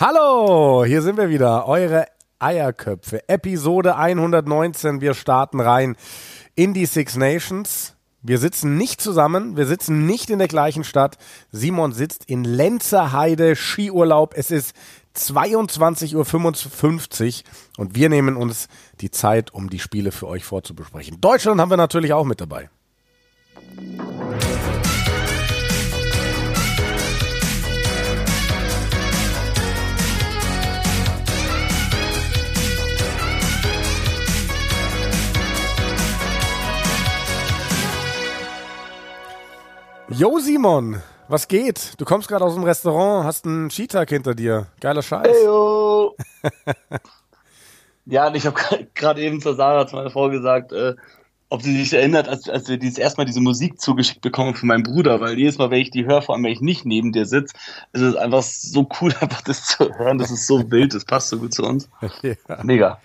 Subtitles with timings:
[0.00, 2.06] Hallo, hier sind wir wieder, eure
[2.38, 3.28] Eierköpfe.
[3.28, 5.00] Episode 119.
[5.00, 5.96] Wir starten rein
[6.54, 7.96] in die Six Nations.
[8.22, 11.18] Wir sitzen nicht zusammen, wir sitzen nicht in der gleichen Stadt.
[11.50, 14.34] Simon sitzt in Lenzerheide, Skiurlaub.
[14.36, 14.72] Es ist
[15.16, 17.44] 22.55 Uhr
[17.78, 18.68] und wir nehmen uns
[19.00, 21.20] die Zeit, um die Spiele für euch vorzubesprechen.
[21.20, 22.70] Deutschland haben wir natürlich auch mit dabei.
[40.10, 41.92] Jo Simon, was geht?
[41.98, 44.66] Du kommst gerade aus dem Restaurant, hast einen Skitag hinter dir.
[44.80, 45.28] Geiler Scheiß.
[45.28, 46.16] Heyo.
[48.06, 48.56] ja, ich habe
[48.94, 50.94] gerade eben zur Sarah, zu meiner Frau gesagt, äh,
[51.50, 54.82] ob sie sich erinnert, als, als wir dieses erstmal diese Musik zugeschickt bekommen von meinem
[54.82, 57.26] Bruder, weil jedes Mal, wenn ich die höre, vor allem wenn ich nicht neben dir
[57.26, 57.54] sitze,
[57.92, 60.16] ist es einfach so cool, einfach das zu hören.
[60.16, 61.86] Das ist so wild, das passt so gut zu uns.
[62.22, 62.34] Ja.
[62.62, 62.98] Mega.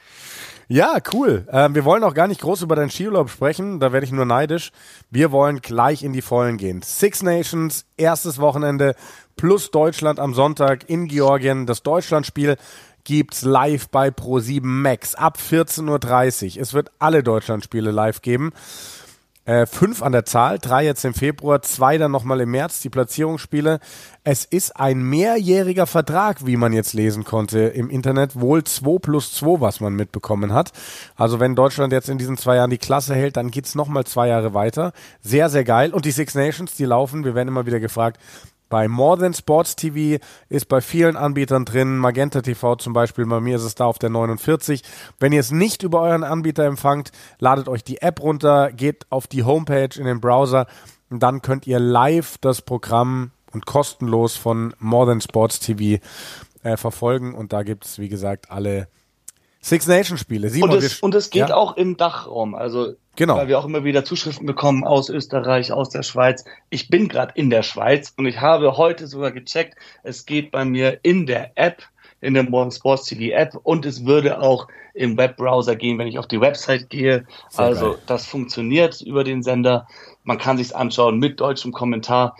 [0.67, 1.47] Ja, cool.
[1.51, 4.25] Ähm, wir wollen auch gar nicht groß über deinen Skiurlaub sprechen, da werde ich nur
[4.25, 4.71] neidisch.
[5.09, 6.81] Wir wollen gleich in die Vollen gehen.
[6.81, 8.95] Six Nations, erstes Wochenende
[9.35, 11.65] plus Deutschland am Sonntag in Georgien.
[11.65, 12.57] Das Deutschlandspiel
[13.03, 16.61] gibt's live bei Pro7 Max ab 14.30 Uhr.
[16.61, 18.53] Es wird alle Deutschlandspiele live geben.
[19.45, 22.89] Äh, fünf an der Zahl, drei jetzt im Februar, zwei dann nochmal im März, die
[22.89, 23.79] Platzierungsspiele.
[24.23, 29.33] Es ist ein mehrjähriger Vertrag, wie man jetzt lesen konnte im Internet, wohl 2 plus
[29.33, 30.71] 2, was man mitbekommen hat.
[31.17, 34.29] Also wenn Deutschland jetzt in diesen zwei Jahren die Klasse hält, dann geht's nochmal zwei
[34.29, 34.93] Jahre weiter.
[35.21, 35.93] Sehr, sehr geil.
[35.93, 38.21] Und die Six Nations, die laufen, wir werden immer wieder gefragt,
[38.73, 43.39] bei More Than Sports TV ist bei vielen Anbietern drin, Magenta TV zum Beispiel, bei
[43.39, 44.81] mir ist es da auf der 49.
[45.19, 49.27] Wenn ihr es nicht über euren Anbieter empfangt, ladet euch die App runter, geht auf
[49.27, 50.65] die Homepage in den Browser
[51.11, 56.03] und dann könnt ihr live das Programm und kostenlos von More Than Sports TV
[56.63, 58.87] äh, verfolgen und da gibt es, wie gesagt, alle
[59.63, 60.49] Six Nation Spiele.
[60.49, 61.55] Simon, und, es, und es geht ja?
[61.55, 62.53] auch im Dachraum.
[62.53, 63.37] Also Genau.
[63.37, 66.45] Weil wir auch immer wieder Zuschriften bekommen aus Österreich, aus der Schweiz.
[66.71, 70.65] Ich bin gerade in der Schweiz und ich habe heute sogar gecheckt, es geht bei
[70.65, 71.83] mir in der App,
[72.21, 76.17] in der Morgen Sports TV App und es würde auch im Webbrowser gehen, wenn ich
[76.17, 77.27] auf die Website gehe.
[77.49, 77.99] Sehr also geil.
[78.07, 79.87] das funktioniert über den Sender.
[80.23, 82.35] Man kann sich's anschauen mit deutschem Kommentar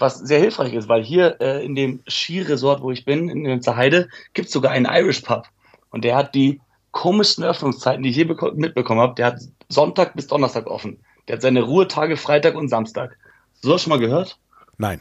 [0.00, 3.76] was sehr hilfreich ist, weil hier äh, in dem Skiresort, wo ich bin, in der
[3.76, 5.48] Heide, gibt es sogar einen Irish Pub.
[5.90, 6.60] Und der hat die
[6.90, 9.14] komischsten Öffnungszeiten, die ich je mitbekommen habe.
[9.14, 10.98] Der hat Sonntag bis Donnerstag offen.
[11.26, 13.16] Der hat seine Ruhetage Freitag und Samstag.
[13.60, 14.38] So hast du schon mal gehört?
[14.78, 15.00] Nein.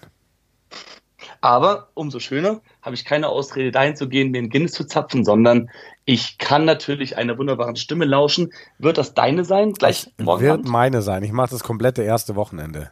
[1.41, 5.23] Aber umso schöner habe ich keine Ausrede, dahin zu gehen, mir ein Guinness zu zapfen,
[5.23, 5.69] sondern
[6.05, 8.51] ich kann natürlich einer wunderbaren Stimme lauschen.
[8.79, 9.73] Wird das deine sein?
[9.73, 10.67] Gleich morgen Wird Abend?
[10.67, 11.23] meine sein.
[11.23, 12.91] Ich mache das komplette erste Wochenende.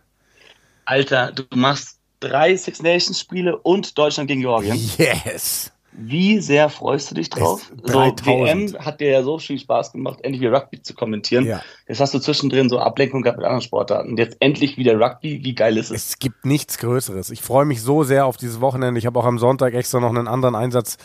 [0.85, 4.75] Alter, du machst drei Six Nations Spiele und Deutschland gegen Georgien.
[4.97, 5.71] Yes.
[5.97, 7.71] Wie sehr freust du dich drauf?
[7.83, 11.45] So, WM hat dir ja so viel Spaß gemacht, endlich wieder Rugby zu kommentieren.
[11.45, 11.61] Ja.
[11.87, 14.09] Jetzt hast du zwischendrin so Ablenkung gehabt mit anderen Sportarten.
[14.09, 15.43] Und jetzt endlich wieder Rugby.
[15.43, 16.09] Wie geil ist es?
[16.09, 17.29] Es gibt nichts Größeres.
[17.29, 18.99] Ich freue mich so sehr auf dieses Wochenende.
[18.99, 20.97] Ich habe auch am Sonntag extra noch einen anderen Einsatz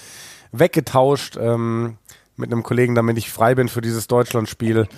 [0.51, 1.99] weggetauscht ähm,
[2.37, 4.89] mit einem Kollegen, damit ich frei bin für dieses Deutschlandspiel.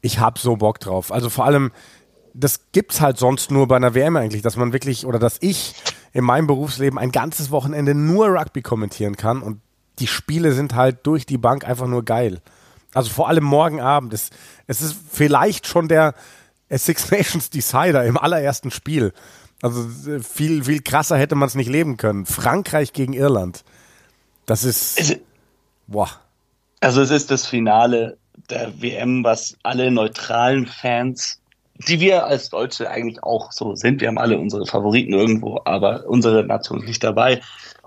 [0.00, 1.12] Ich habe so Bock drauf.
[1.12, 1.72] Also vor allem,
[2.32, 5.74] das gibt's halt sonst nur bei einer WM eigentlich, dass man wirklich oder dass ich
[6.12, 9.60] in meinem Berufsleben ein ganzes Wochenende nur Rugby kommentieren kann und
[9.98, 12.40] die Spiele sind halt durch die Bank einfach nur geil.
[12.94, 14.12] Also vor allem morgen Abend.
[14.12, 14.30] Es,
[14.66, 16.14] es ist vielleicht schon der
[16.70, 19.12] Six Nations Decider im allerersten Spiel.
[19.62, 19.86] Also
[20.20, 22.26] viel, viel krasser hätte man es nicht leben können.
[22.26, 23.64] Frankreich gegen Irland.
[24.44, 24.98] Das ist.
[24.98, 25.16] Es,
[25.86, 26.10] boah.
[26.80, 28.18] Also es ist das Finale
[28.50, 31.38] der WM, was alle neutralen Fans
[31.88, 34.00] die wir als Deutsche eigentlich auch so sind.
[34.00, 37.40] Wir haben alle unsere Favoriten irgendwo, aber unsere Nation ist nicht dabei.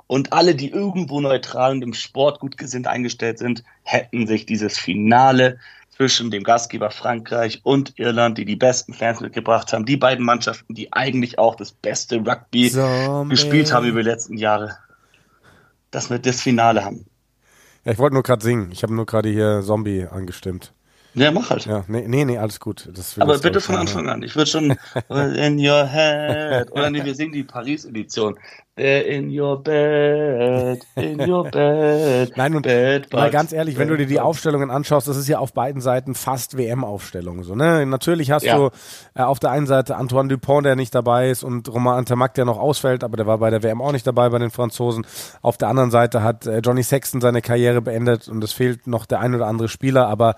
[0.08, 4.78] Und alle, die irgendwo neutral und im Sport gut gesinnt eingestellt sind, hätten sich dieses
[4.78, 5.58] Finale
[5.96, 10.74] zwischen dem Gastgeber Frankreich und Irland, die die besten Fans mitgebracht haben, die beiden Mannschaften,
[10.74, 13.30] die eigentlich auch das beste Rugby Zombie.
[13.30, 14.78] gespielt haben über die letzten Jahre,
[15.92, 17.06] dass wir das Finale haben.
[17.86, 18.72] Ja, ich wollte nur gerade singen.
[18.72, 20.74] Ich habe nur gerade hier Zombie angestimmt.
[21.16, 21.66] Ja, mach halt.
[21.66, 22.90] Ja, nee, nee, nee alles gut.
[23.20, 24.22] Aber bitte von Anfang an.
[24.22, 24.76] Ich würde schon
[25.10, 26.72] in your head.
[26.72, 28.38] Oder nee, wir singen die Paris-Edition.
[28.78, 32.36] In your bed, in your bed.
[32.36, 35.40] Nein, und bed, mal ganz ehrlich, wenn du dir die Aufstellungen anschaust, das ist ja
[35.40, 37.44] auf beiden Seiten fast WM-Aufstellung.
[37.46, 37.86] So, ne?
[37.86, 38.58] Natürlich hast ja.
[38.58, 38.72] du
[39.14, 42.44] äh, auf der einen Seite Antoine Dupont, der nicht dabei ist, und Romain Antamac, der
[42.44, 45.08] noch ausfällt, aber der war bei der WM auch nicht dabei bei den Franzosen.
[45.42, 49.06] Auf der anderen Seite hat äh, Johnny Sexton seine Karriere beendet und es fehlt noch
[49.06, 50.36] der ein oder andere Spieler, aber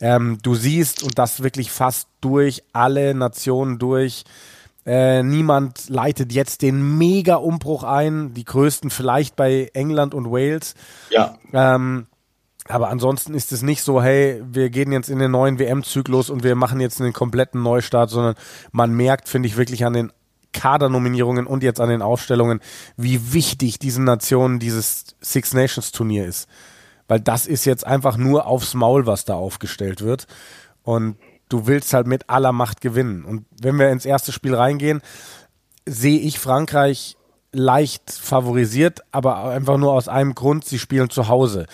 [0.00, 4.24] ähm, du siehst, und das wirklich fast durch alle Nationen durch,
[4.88, 8.34] Äh, niemand leitet jetzt den Mega-Umbruch ein.
[8.34, 10.74] Die größten vielleicht bei England und Wales.
[11.10, 11.36] Ja.
[11.52, 12.06] Ähm,
[12.68, 16.44] aber ansonsten ist es nicht so, hey, wir gehen jetzt in den neuen WM-Zyklus und
[16.44, 18.36] wir machen jetzt einen kompletten Neustart, sondern
[18.70, 20.12] man merkt, finde ich, wirklich an den
[20.52, 22.60] Kadernominierungen und jetzt an den Aufstellungen,
[22.96, 26.48] wie wichtig diesen Nationen dieses Six Nations Turnier ist.
[27.08, 30.26] Weil das ist jetzt einfach nur aufs Maul, was da aufgestellt wird.
[30.82, 31.16] Und
[31.48, 33.24] du willst halt mit aller Macht gewinnen.
[33.24, 35.02] Und wenn wir ins erste Spiel reingehen,
[35.86, 37.16] sehe ich Frankreich
[37.52, 41.66] leicht favorisiert, aber einfach nur aus einem Grund, sie spielen zu Hause.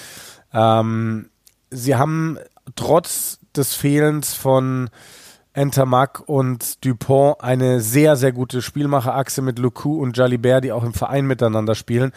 [0.52, 1.31] Ähm,
[1.70, 2.38] sie haben
[2.76, 4.90] trotz des Fehlens von
[5.55, 10.94] Entermac und Dupont eine sehr, sehr gute Spielmacherachse mit Lecou und Jalibert, die auch im
[10.94, 12.12] Verein miteinander spielen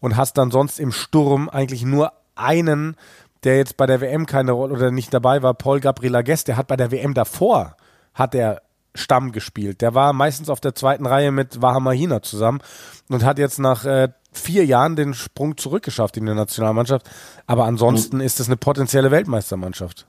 [0.00, 2.96] und hast dann sonst im Sturm eigentlich nur einen,
[3.44, 6.56] der jetzt bei der WM keine Rolle oder nicht dabei war, Paul Gabriel Guest, der
[6.56, 7.76] hat bei der WM davor,
[8.14, 8.62] hat er
[8.94, 9.80] Stamm gespielt.
[9.80, 12.60] Der war meistens auf der zweiten Reihe mit Wahamahina zusammen
[13.08, 17.08] und hat jetzt nach äh, vier Jahren den Sprung zurückgeschafft in der Nationalmannschaft.
[17.46, 18.22] Aber ansonsten mhm.
[18.22, 20.06] ist es eine potenzielle Weltmeistermannschaft.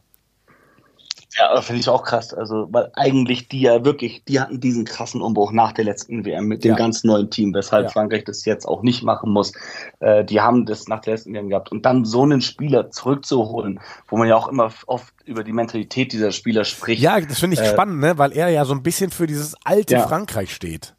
[1.38, 2.34] Ja, finde ich auch krass.
[2.34, 6.46] Also, weil eigentlich die ja wirklich, die hatten diesen krassen Umbruch nach der letzten WM
[6.46, 6.76] mit dem ja.
[6.76, 7.90] ganz neuen Team, weshalb ja.
[7.92, 9.54] Frankreich das jetzt auch nicht machen muss.
[10.00, 11.72] Äh, die haben das nach der letzten WM gehabt.
[11.72, 16.14] Und dann so einen Spieler zurückzuholen, wo man ja auch immer oft über die Mentalität
[16.14, 17.02] dieser Spieler spricht.
[17.02, 18.18] Ja, das finde ich äh, spannend, ne?
[18.18, 20.08] weil er ja so ein bisschen für dieses alte ja.
[20.08, 20.96] Frankreich steht.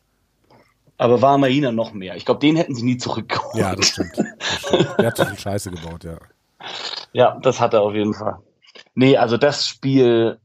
[0.97, 2.15] Aber war Marina noch mehr.
[2.17, 3.57] Ich glaube, den hätten sie nie zurückgeholt.
[3.57, 4.19] Ja, das stimmt.
[4.19, 4.95] Das stimmt.
[4.99, 6.19] Der hat so viel Scheiße gebaut, ja.
[7.13, 8.39] Ja, das hat er auf jeden Fall.
[8.95, 10.41] Nee, also das Spiel,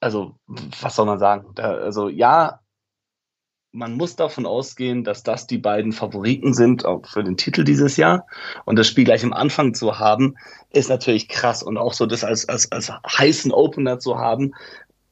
[0.00, 0.36] also
[0.80, 1.52] was soll man sagen?
[1.54, 2.60] Da, also ja,
[3.76, 8.26] man muss davon ausgehen, dass das die beiden Favoriten sind für den Titel dieses Jahr.
[8.64, 10.36] Und das Spiel gleich am Anfang zu haben,
[10.70, 11.62] ist natürlich krass.
[11.62, 14.54] Und auch so das als, als, als heißen Opener zu haben,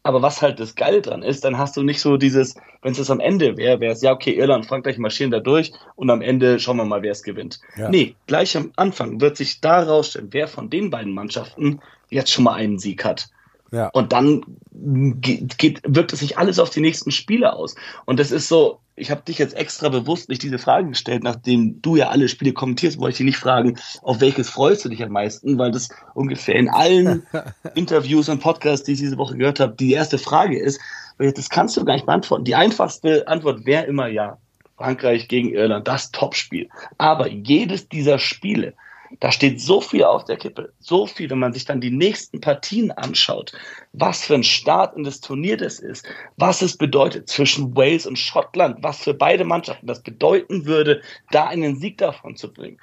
[0.04, 3.10] aber was halt das Geile dran ist, dann hast du nicht so dieses, wenn es
[3.10, 6.60] am Ende wäre, wäre es, ja, okay, Irland, Frankreich marschieren da durch und am Ende
[6.60, 7.58] schauen wir mal, wer es gewinnt.
[7.76, 7.88] Ja.
[7.88, 11.80] Nee, gleich am Anfang wird sich da rausstellen, wer von den beiden Mannschaften
[12.10, 13.30] jetzt schon mal einen Sieg hat.
[13.72, 13.88] Ja.
[13.88, 17.74] Und dann geht, geht, wirkt es sich alles auf die nächsten Spiele aus.
[18.04, 21.82] Und das ist so, ich habe dich jetzt extra bewusst nicht diese Fragen gestellt, nachdem
[21.82, 25.02] du ja alle Spiele kommentierst, wollte ich dich nicht fragen, auf welches freust du dich
[25.02, 27.26] am meisten, weil das ungefähr in allen
[27.74, 30.80] Interviews und Podcasts, die ich diese Woche gehört habe, die erste Frage ist,
[31.18, 32.44] das kannst du gar nicht beantworten.
[32.44, 34.38] Die einfachste Antwort wäre immer ja.
[34.76, 36.68] Frankreich gegen Irland, das Topspiel.
[36.98, 38.74] Aber jedes dieser Spiele
[39.20, 42.40] da steht so viel auf der Kippe, so viel, wenn man sich dann die nächsten
[42.40, 43.52] Partien anschaut,
[43.92, 46.06] was für ein Start in das Turnier das ist,
[46.36, 51.46] was es bedeutet zwischen Wales und Schottland, was für beide Mannschaften das bedeuten würde, da
[51.46, 52.78] einen Sieg davon zu bringen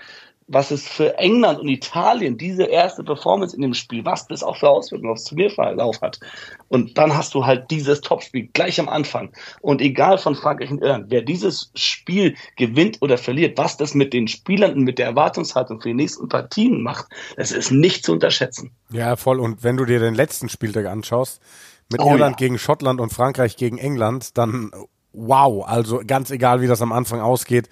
[0.51, 4.57] was es für England und Italien, diese erste Performance in dem Spiel, was das auch
[4.57, 6.19] für Auswirkungen aufs Turnierverlauf hat.
[6.67, 9.31] Und dann hast du halt dieses Topspiel gleich am Anfang.
[9.61, 14.13] Und egal von Frankreich und Irland, wer dieses Spiel gewinnt oder verliert, was das mit
[14.13, 17.07] den Spielern und mit der Erwartungshaltung für die nächsten Partien macht,
[17.37, 18.71] das ist nicht zu unterschätzen.
[18.91, 19.39] Ja, voll.
[19.39, 21.41] Und wenn du dir den letzten Spieltag anschaust,
[21.89, 22.47] mit oh, Irland ja.
[22.47, 24.71] gegen Schottland und Frankreich gegen England, dann
[25.13, 25.65] wow.
[25.67, 27.69] Also ganz egal, wie das am Anfang ausgeht,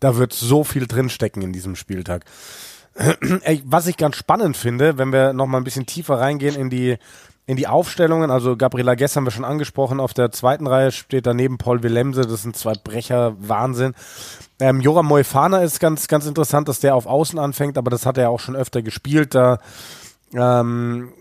[0.00, 2.24] da wird so viel drinstecken in diesem Spieltag.
[3.64, 6.96] Was ich ganz spannend finde, wenn wir noch mal ein bisschen tiefer reingehen in die
[7.48, 11.26] in die Aufstellungen, also Gabriela Gess haben wir schon angesprochen, auf der zweiten Reihe steht
[11.26, 13.94] daneben Paul Willemse, das sind zwei Brecher, Wahnsinn.
[14.58, 18.18] Ähm, Joram Moefana ist ganz, ganz interessant, dass der auf Außen anfängt, aber das hat
[18.18, 19.36] er auch schon öfter gespielt.
[19.36, 19.60] Da
[20.34, 21.12] ähm,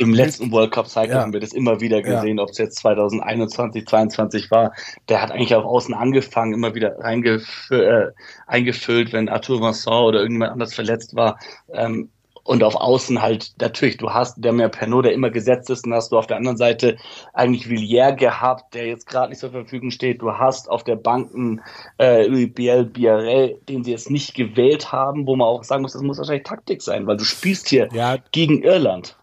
[0.00, 1.20] im letzten World Cup Cycle ja.
[1.20, 2.42] haben wir das immer wieder gesehen, ja.
[2.42, 4.72] ob es jetzt 2021, 2022 war.
[5.10, 8.06] Der hat eigentlich auf Außen angefangen, immer wieder reingef äh,
[8.46, 11.38] eingefüllt, wenn Arthur Vincent oder irgendjemand anders verletzt war.
[11.74, 12.08] Ähm,
[12.44, 15.92] und auf Außen halt natürlich, du hast der mehr Pernod, der immer gesetzt ist, und
[15.92, 16.96] hast du auf der anderen Seite
[17.34, 20.22] eigentlich Villiers gehabt, der jetzt gerade nicht zur Verfügung steht.
[20.22, 21.60] Du hast auf der Banken
[21.98, 26.00] äh, Biel Biarrel, den sie jetzt nicht gewählt haben, wo man auch sagen muss, das
[26.00, 28.16] muss wahrscheinlich Taktik sein, weil du spielst hier ja.
[28.32, 29.19] gegen Irland.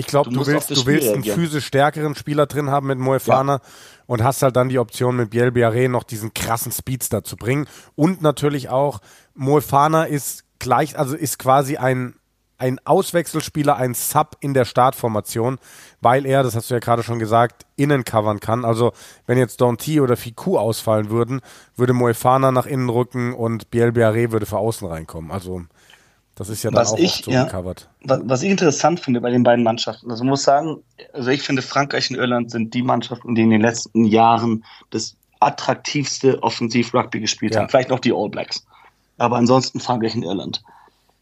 [0.00, 3.56] Ich glaube, du, du, willst, du willst einen physisch stärkeren Spieler drin haben mit Moefana
[3.56, 3.60] ja.
[4.06, 7.66] und hast halt dann die Option mit Biel Biarre noch diesen krassen Speedster zu bringen.
[7.96, 9.00] Und natürlich auch,
[9.34, 12.14] Moefana ist gleich, also ist quasi ein,
[12.56, 15.58] ein Auswechselspieler, ein Sub in der Startformation,
[16.00, 18.64] weil er, das hast du ja gerade schon gesagt, innen covern kann.
[18.64, 18.92] Also
[19.26, 21.42] wenn jetzt Donti oder Fiku ausfallen würden,
[21.76, 25.30] würde Moefana nach innen rücken und Biel Biarre würde für außen reinkommen.
[25.30, 25.62] Also
[26.40, 27.46] das ist ja dann was auch ich, so ja.
[27.52, 30.78] Was, was, ich interessant finde bei den beiden Mannschaften, also muss sagen,
[31.12, 35.18] also ich finde Frankreich und Irland sind die Mannschaften, die in den letzten Jahren das
[35.38, 37.60] attraktivste Offensiv-Rugby gespielt ja.
[37.60, 37.68] haben.
[37.68, 38.64] Vielleicht noch die All Blacks.
[39.18, 40.62] Aber ansonsten Frankreich und Irland.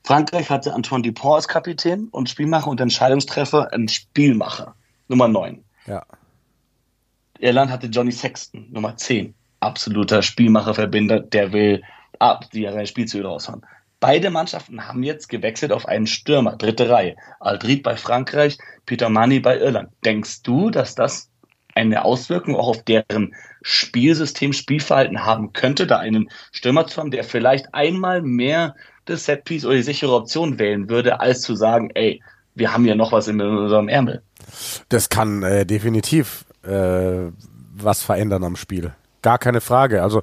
[0.05, 4.77] Frankreich hatte Antoine Dupont als Kapitän und Spielmacher und Entscheidungstreffer, ein Spielmacher.
[5.09, 5.65] Nummer 9.
[5.87, 6.05] Ja.
[7.41, 9.35] Irland hatte Johnny Sexton, Nummer 10.
[9.59, 11.83] Absoluter Spielmacherverbinder, der will
[12.21, 13.63] ab die seine Spielzüge raushauen.
[14.01, 17.17] Beide Mannschaften haben jetzt gewechselt auf einen Stürmer, dritte Reihe.
[17.41, 19.91] Aldrit bei Frankreich, Peter Mani bei Irland.
[20.05, 21.31] Denkst du, dass das
[21.75, 27.25] eine Auswirkung auch auf deren Spielsystem, Spielverhalten haben könnte, da einen Stürmer zu haben, der
[27.25, 28.75] vielleicht einmal mehr
[29.05, 32.23] das Setpiece oder die sichere Option wählen würde, als zu sagen, ey,
[32.55, 34.23] wir haben ja noch was in unserem Ärmel.
[34.89, 37.31] Das kann äh, definitiv äh,
[37.75, 38.93] was verändern am Spiel.
[39.23, 40.03] Gar keine Frage.
[40.03, 40.23] Also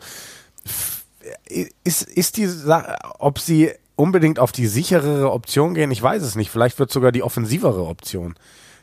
[1.83, 6.35] ist, ist die Sache, ob sie unbedingt auf die sicherere Option gehen, ich weiß es
[6.35, 6.49] nicht.
[6.49, 8.35] Vielleicht wird sogar die offensivere Option.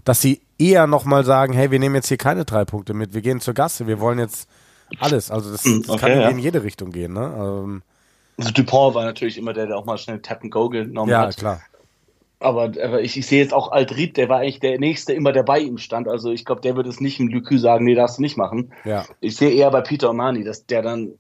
[0.05, 3.21] Dass sie eher nochmal sagen, hey, wir nehmen jetzt hier keine drei Punkte mit, wir
[3.21, 4.49] gehen zur Gasse, wir wollen jetzt
[4.99, 5.31] alles.
[5.31, 6.29] Also das, das okay, kann ja.
[6.29, 7.13] in jede Richtung gehen.
[7.13, 7.33] Ne?
[7.37, 7.83] Ähm,
[8.39, 11.21] also Dupont war natürlich immer der, der auch mal schnell Tap and Go genommen ja,
[11.21, 11.37] hat.
[11.37, 11.61] Ja, klar.
[12.41, 15.45] Aber, aber ich, ich sehe jetzt auch Aldrit, der war eigentlich der Nächste immer, der
[15.45, 16.09] bei ihm stand.
[16.09, 18.73] Also ich glaube, der würde es nicht im Lükü sagen, nee, darfst du nicht machen.
[18.85, 19.05] Ja.
[19.21, 21.13] Ich sehe eher bei Peter Omani, dass der dann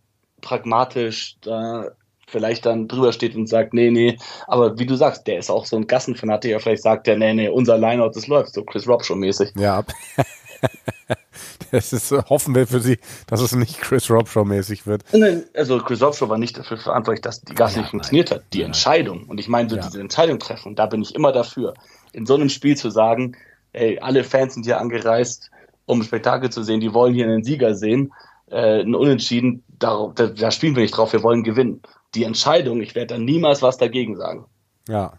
[0.42, 1.88] pragmatisch da
[2.26, 4.18] vielleicht dann drüber steht und sagt, nee, nee.
[4.46, 6.61] Aber wie du sagst, der ist auch so ein Gassenfanatiker.
[6.61, 9.50] Vielleicht sagt der, nee, nee, unser Lineout, das läuft, so Chris Rob schon mäßig.
[9.56, 9.84] Ja.
[11.70, 15.04] das ist, hoffen wir für sie, dass es nicht Chris Robshaw mäßig wird.
[15.12, 18.38] Nein, also Chris Robshaw war nicht dafür verantwortlich, dass die Gas ja, nicht funktioniert nein.
[18.38, 18.46] hat.
[18.52, 18.62] Die.
[18.62, 19.25] Entscheidung.
[19.25, 19.82] Und ich meine, so ja.
[19.82, 21.75] diese Entscheidung treffen, da bin ich immer dafür.
[22.12, 23.37] In so einem Spiel zu sagen,
[23.72, 25.50] ey, alle Fans sind hier angereist,
[25.87, 28.12] um ein Spektakel zu sehen, die wollen hier einen Sieger sehen,
[28.50, 31.82] äh, ein Unentschieden, da, da, spielen wir nicht drauf, wir wollen gewinnen.
[32.14, 34.46] Die Entscheidung, ich werde da niemals was dagegen sagen.
[34.88, 35.14] Ja,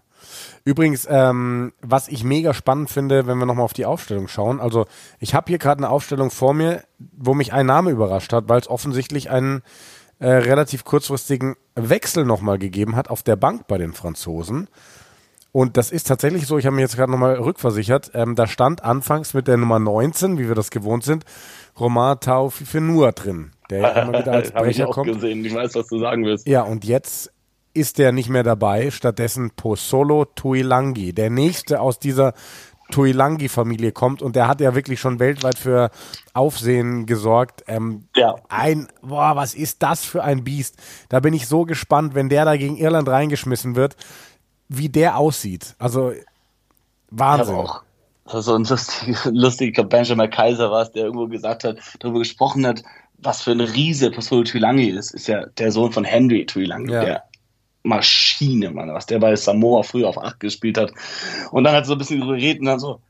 [0.65, 4.62] Übrigens, ähm, was ich mega spannend finde, wenn wir nochmal auf die Aufstellung schauen.
[4.62, 4.86] Also,
[5.20, 8.62] ich habe hier gerade eine Aufstellung vor mir, wo mich ein Name überrascht hat, weil
[8.62, 9.62] es offensichtlich einen
[10.20, 14.70] äh, relativ kurzfristigen Wechsel nochmal gegeben hat auf der Bank bei den Franzosen.
[15.51, 18.84] Und das ist tatsächlich so, ich habe mir jetzt gerade nochmal rückversichert, ähm, da stand
[18.84, 21.25] anfangs mit der Nummer 19, wie wir das gewohnt sind,
[21.79, 25.13] Romain Taufifenua drin, der ja immer wieder als Brecher ich auch kommt.
[25.13, 26.48] gesehen, ich weiß, was du sagen willst.
[26.48, 27.32] Ja, und jetzt
[27.74, 32.34] ist der nicht mehr dabei, stattdessen Posolo Tuilangi, der nächste aus dieser
[32.92, 35.89] Tuilangi-Familie kommt und der hat ja wirklich schon weltweit für
[36.34, 37.63] Aufsehen gesorgt.
[37.68, 38.36] Ähm, ja.
[38.50, 40.77] Ein, boah, was ist das für ein Biest?
[41.10, 43.96] Da bin ich so gespannt, wenn der da gegen Irland reingeschmissen wird,
[44.68, 45.75] wie der aussieht.
[45.80, 46.12] Also
[47.10, 47.56] Wahnsinn.
[47.56, 47.84] auch
[48.25, 52.84] so ein lustiger, lustiger Benjamin Kaiser war es, der irgendwo gesagt hat, darüber gesprochen hat,
[53.24, 55.13] was für ein Riese Posolo Tuilangi ist.
[55.13, 57.06] Ist ja der Sohn von Henry Tuilangi, ja.
[57.06, 57.24] der
[57.84, 60.92] Maschine, Mann, was der bei Samoa früher auf 8 gespielt hat.
[61.51, 63.01] Und dann hat so ein bisschen geredet und dann so,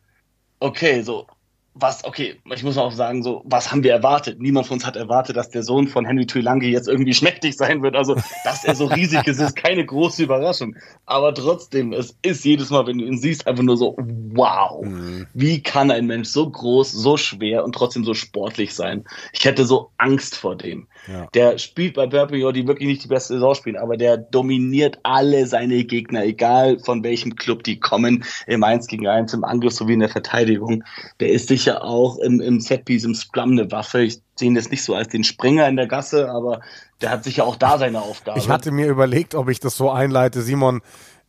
[0.60, 1.28] okay, so,
[1.76, 4.40] was, okay, ich muss auch sagen, so, was haben wir erwartet?
[4.40, 7.82] Niemand von uns hat erwartet, dass der Sohn von Henry Tuilangi jetzt irgendwie schmächtig sein
[7.82, 7.96] wird.
[7.96, 10.76] Also, dass er so riesig ist, ist keine große Überraschung.
[11.06, 15.26] Aber trotzdem, es ist jedes Mal, wenn du ihn siehst, einfach nur so, wow, mhm.
[15.34, 19.04] wie kann ein Mensch so groß, so schwer und trotzdem so sportlich sein?
[19.32, 20.88] Ich hätte so Angst vor dem.
[21.08, 21.28] Ja.
[21.34, 25.46] Der spielt bei Perpignan, die wirklich nicht die beste Saison spielen, aber der dominiert alle
[25.48, 29.94] seine Gegner, egal von welchem Club die kommen, im 1 gegen 1, im Angriff sowie
[29.94, 30.84] in der Verteidigung.
[31.20, 34.02] Der ist sicher auch im, im Setpiece, im Scrum eine Waffe.
[34.02, 36.62] Ich sehe ihn jetzt nicht so als den Springer in der Gasse, aber
[37.02, 38.40] der hat sicher auch da seine Aufgabe.
[38.40, 40.82] Ich hatte mir überlegt, ob ich das so einleite, Simon,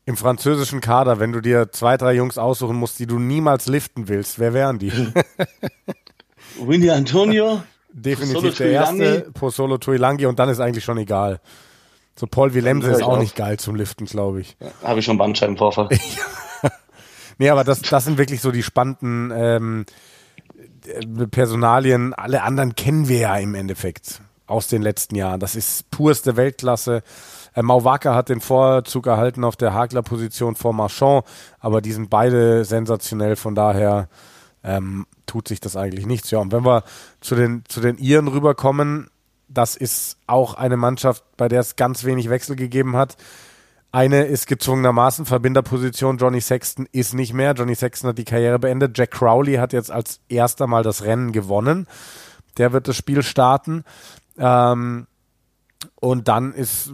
[0.07, 4.09] im französischen Kader, wenn du dir zwei, drei Jungs aussuchen musst, die du niemals liften
[4.09, 4.93] willst, wer wären die?
[6.61, 7.63] Winnie Antonio,
[7.95, 11.41] definitiv der erste, Posolo Tuilangi und dann ist eigentlich schon egal.
[12.17, 14.57] So Paul Willemse ist auch, auch, nicht geil zum Liften, glaube ich.
[14.61, 15.89] Ja, Habe ich schon Bandscheibenvorfall.
[17.39, 19.87] nee, aber das, das sind wirklich so die spannenden ähm,
[20.87, 22.15] äh, Personalien.
[22.15, 25.41] Alle anderen kennen wir ja im Endeffekt aus den letzten Jahren.
[25.41, 27.03] Das ist purste Weltklasse.
[27.55, 31.25] Äh, Mauwaka hat den Vorzug erhalten auf der Hagler-Position vor Marchand,
[31.59, 34.09] aber die sind beide sensationell, von daher
[34.63, 36.31] ähm, tut sich das eigentlich nichts.
[36.31, 36.85] Ja, und wenn wir
[37.21, 39.09] zu den, zu den Iren rüberkommen,
[39.49, 43.17] das ist auch eine Mannschaft, bei der es ganz wenig Wechsel gegeben hat.
[43.93, 46.19] Eine ist gezwungenermaßen Verbinderposition.
[46.19, 47.53] Johnny Sexton ist nicht mehr.
[47.53, 48.99] Johnny Sexton hat die Karriere beendet.
[48.99, 51.87] Jack Crowley hat jetzt als erster Mal das Rennen gewonnen.
[52.59, 53.85] Der wird das Spiel starten.
[54.37, 55.07] Ähm,
[55.97, 56.91] und dann ist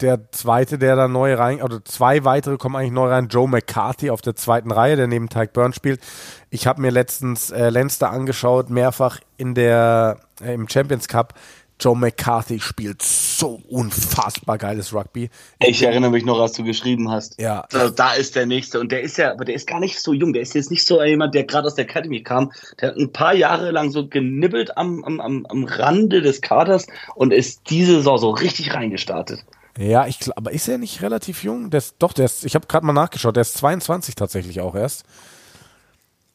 [0.00, 3.28] der zweite, der da neu rein, oder zwei weitere kommen eigentlich neu rein.
[3.28, 6.00] Joe McCarthy auf der zweiten Reihe, der neben Tyke Burns spielt.
[6.50, 11.34] Ich habe mir letztens äh, Lenster angeschaut, mehrfach in der äh, im Champions Cup.
[11.80, 15.28] Joe McCarthy spielt so unfassbar geiles Rugby.
[15.58, 17.40] Ich erinnere mich noch, was du geschrieben hast.
[17.40, 17.66] Ja.
[17.72, 18.80] Also, da ist der nächste.
[18.80, 20.32] Und der ist ja, aber der ist gar nicht so jung.
[20.32, 22.52] Der ist jetzt nicht so jemand, der gerade aus der Academy kam.
[22.80, 26.86] Der hat ein paar Jahre lang so genibbelt am, am, am, am Rande des Kaders
[27.16, 29.44] und ist diese Saison so richtig reingestartet.
[29.76, 31.70] Ja, ich glaube, aber ist er nicht relativ jung?
[31.70, 34.76] Der ist, doch, der ist, ich habe gerade mal nachgeschaut, der ist 22 tatsächlich auch
[34.76, 35.04] erst.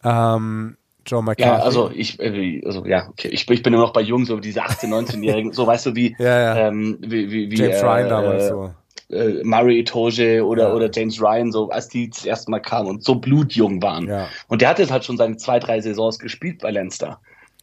[0.04, 0.78] Ähm,
[1.10, 1.42] Joe McCarthy.
[1.44, 3.30] Ja, also ich, äh, also ja, okay.
[3.30, 6.16] ich, ich bin immer noch bei Jung, so diese 18-, 19-Jährigen, so weißt du, wie,
[6.20, 6.68] ja, ja.
[6.68, 8.72] Ähm, wie, wie, wie James äh, Ryan damals so.
[9.12, 10.74] Äh, Murray Itoje oder, ja.
[10.74, 14.08] oder James Ryan, so als die das erste Mal kamen und so blutjung waren.
[14.08, 14.28] Ja.
[14.48, 17.20] Und der hat jetzt halt schon seine zwei, drei Saisons gespielt bei Leinster.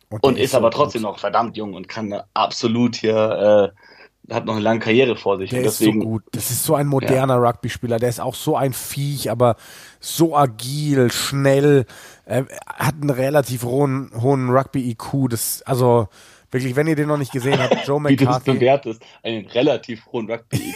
[0.09, 1.13] Und, und ist, ist aber trotzdem gut.
[1.13, 3.81] noch verdammt jung und kann absolut hier äh,
[4.31, 5.51] hat noch eine lange Karriere vor sich.
[5.51, 6.23] Der deswegen, ist so gut.
[6.33, 7.49] Das ist so ein moderner ja.
[7.49, 7.99] Rugby-Spieler.
[7.99, 9.57] Der ist auch so ein Viech, aber
[10.01, 11.87] so agil, schnell,
[12.25, 15.29] äh, hat einen relativ hohen, hohen Rugby-IQ.
[15.31, 16.09] Das, also,
[16.57, 18.47] Wirklich, wenn ihr den noch nicht gesehen habt, Joe McCarthy.
[18.47, 20.75] Wie du bewertest, einen relativ hohen Rugby.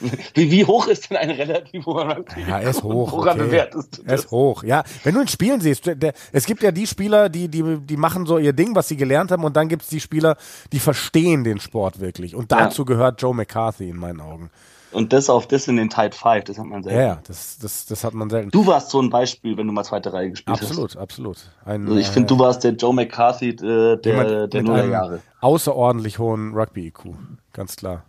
[0.34, 2.42] wie, wie hoch ist denn ein relativ hoher Rugby?
[2.48, 3.10] Ja, er ist hoch.
[3.10, 3.48] Woran okay.
[3.48, 4.12] bewertest du das?
[4.12, 4.84] Er ist hoch, ja.
[5.02, 8.26] Wenn du ihn spielen siehst, der, es gibt ja die Spieler, die, die, die machen
[8.26, 10.36] so ihr Ding, was sie gelernt haben, und dann gibt es die Spieler,
[10.72, 12.36] die verstehen den Sport wirklich.
[12.36, 12.86] Und dazu ja.
[12.86, 14.50] gehört Joe McCarthy in meinen Augen.
[14.90, 16.98] Und das auf das in den Tight 5, das hat man selten.
[16.98, 18.50] Ja, das, das, das hat man selten.
[18.50, 20.96] Du warst so ein Beispiel, wenn du mal zweite Reihe gespielt absolut, hast.
[20.96, 21.82] Absolut, absolut.
[21.84, 25.20] Also ich äh, finde, du warst der Joe McCarthy äh, der, der Nullerjahre.
[25.40, 27.14] Außerordentlich hohen Rugby-IQ,
[27.52, 28.04] ganz klar.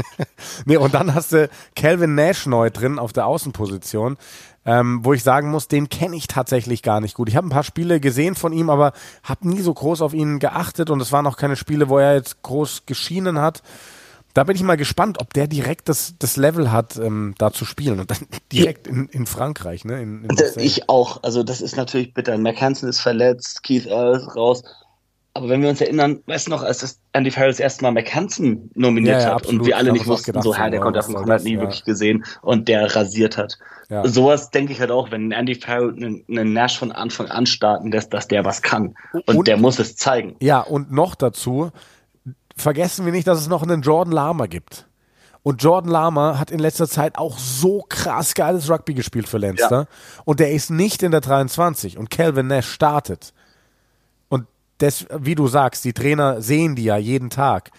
[0.64, 4.16] nee, und dann hast du Calvin Nash neu drin auf der Außenposition,
[4.64, 7.28] ähm, wo ich sagen muss, den kenne ich tatsächlich gar nicht gut.
[7.28, 8.92] Ich habe ein paar Spiele gesehen von ihm, aber
[9.24, 12.14] habe nie so groß auf ihn geachtet und es waren auch keine Spiele, wo er
[12.14, 13.62] jetzt groß geschienen hat.
[14.34, 17.64] Da bin ich mal gespannt, ob der direkt das, das Level hat, ähm, da zu
[17.64, 18.00] spielen.
[18.00, 18.18] Und dann
[18.52, 20.00] direkt in, in Frankreich, ne?
[20.00, 21.22] In, in ich auch.
[21.22, 22.36] Also das ist natürlich bitter.
[22.38, 24.62] McHanson ist verletzt, Keith Earl ist raus.
[25.34, 27.92] Aber wenn wir uns erinnern, weißt du noch, als das Andy Farrell das erste Mal
[27.92, 31.30] McHanson nominiert ja, ja, hat und wir alle nicht wussten, so, ja, der konnte davon
[31.30, 31.60] hat nie ja.
[31.60, 33.58] wirklich gesehen und der rasiert hat.
[33.88, 34.06] Ja.
[34.06, 37.90] Sowas denke ich halt auch, wenn Andy Farrell einen, einen Nash von Anfang an starten
[37.90, 38.94] lässt, dass der was kann.
[39.12, 40.36] Und, und der muss es zeigen.
[40.40, 41.70] Ja, und noch dazu,
[42.56, 44.86] vergessen wir nicht, dass es noch einen Jordan Lama gibt.
[45.42, 49.88] Und Jordan Lama hat in letzter Zeit auch so krass geiles Rugby gespielt für Leinster.
[49.88, 50.22] Ja.
[50.24, 51.98] Und der ist nicht in der 23.
[51.98, 53.32] Und Calvin Nash startet.
[54.28, 54.46] Und
[54.78, 57.70] das, wie du sagst, die Trainer sehen die ja jeden Tag.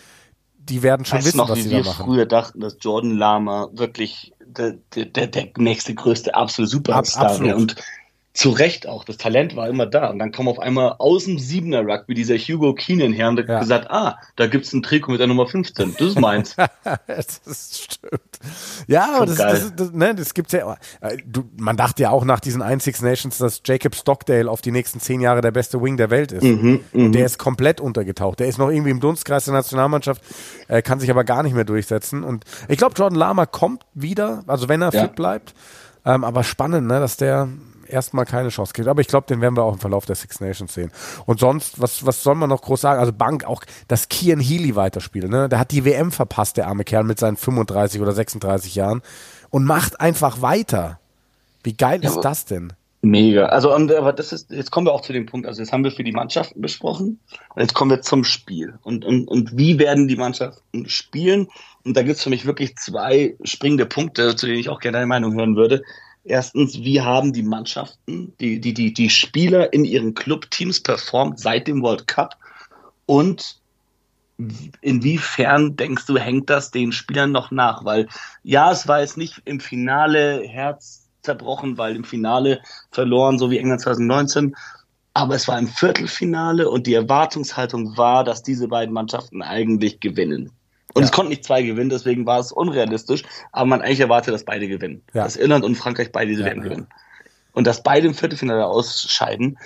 [0.57, 2.05] Die werden schon weißt wissen, noch, was sie da machen.
[2.05, 7.55] früher dachten, dass Jordan Lama wirklich der, der, der nächste größte absolute Superstar Ab, wäre.
[7.55, 7.75] Und
[8.33, 9.03] zu Recht auch.
[9.03, 10.09] Das Talent war immer da.
[10.09, 13.47] Und dann kam auf einmal aus dem Siebener Rugby dieser Hugo Keenan her und hat
[13.47, 13.59] ja.
[13.59, 15.95] gesagt, ah, da gibt's ein Trikot mit der Nummer 15.
[15.99, 16.55] Das ist meins.
[17.07, 18.21] das stimmt.
[18.87, 20.77] Ja, aber das, das, das, ne, das gibt's ja.
[21.01, 24.61] Äh, du, man dachte ja auch nach diesen ein Six Nations, dass Jacob Stockdale auf
[24.61, 26.43] die nächsten zehn Jahre der beste Wing der Welt ist.
[26.43, 27.25] Mhm, und der mhm.
[27.27, 28.39] ist komplett untergetaucht.
[28.39, 30.23] Der ist noch irgendwie im Dunstkreis der Nationalmannschaft,
[30.69, 32.23] äh, kann sich aber gar nicht mehr durchsetzen.
[32.23, 35.03] Und ich glaube, Jordan Lama kommt wieder, also wenn er ja.
[35.03, 35.53] fit bleibt.
[36.03, 37.47] Ähm, aber spannend, ne, dass der
[37.93, 38.87] erstmal keine Chance kriegt.
[38.87, 40.91] Aber ich glaube, den werden wir auch im Verlauf der Six Nations sehen.
[41.25, 42.99] Und sonst, was, was soll man noch groß sagen?
[42.99, 45.29] Also Bank, auch, dass Kian Healy weiterspielt.
[45.29, 45.47] Ne?
[45.47, 49.01] Der hat die WM verpasst, der arme Kerl mit seinen 35 oder 36 Jahren
[49.49, 50.99] und macht einfach weiter.
[51.63, 52.73] Wie geil ja, ist das denn?
[53.05, 53.47] Mega.
[53.47, 55.83] Also, und, aber das ist, jetzt kommen wir auch zu dem Punkt, also jetzt haben
[55.83, 57.19] wir für die Mannschaften besprochen,
[57.53, 58.75] und jetzt kommen wir zum Spiel.
[58.81, 61.49] Und, und, und wie werden die Mannschaften spielen?
[61.83, 64.99] Und da gibt es für mich wirklich zwei springende Punkte, zu denen ich auch gerne
[64.99, 65.83] deine Meinung hören würde.
[66.25, 71.67] Erstens, wie haben die Mannschaften, die, die, die, die Spieler in ihren Clubteams performt seit
[71.67, 72.37] dem World Cup?
[73.05, 73.59] Und
[74.81, 77.83] inwiefern denkst du, hängt das den Spielern noch nach?
[77.83, 78.07] Weil
[78.41, 83.57] ja, es war jetzt nicht im Finale Herz zerbrochen, weil im Finale verloren, so wie
[83.57, 84.55] England 2019.
[85.13, 90.51] Aber es war im Viertelfinale und die Erwartungshaltung war, dass diese beiden Mannschaften eigentlich gewinnen.
[90.93, 91.05] Und ja.
[91.05, 93.23] es konnten nicht zwei gewinnen, deswegen war es unrealistisch.
[93.51, 95.01] Aber man eigentlich erwartet, dass beide gewinnen.
[95.13, 95.23] Ja.
[95.23, 96.87] Dass Irland und Frankreich beide diese ja, WM gewinnen.
[97.53, 99.57] Und dass beide im Viertelfinale ausscheiden.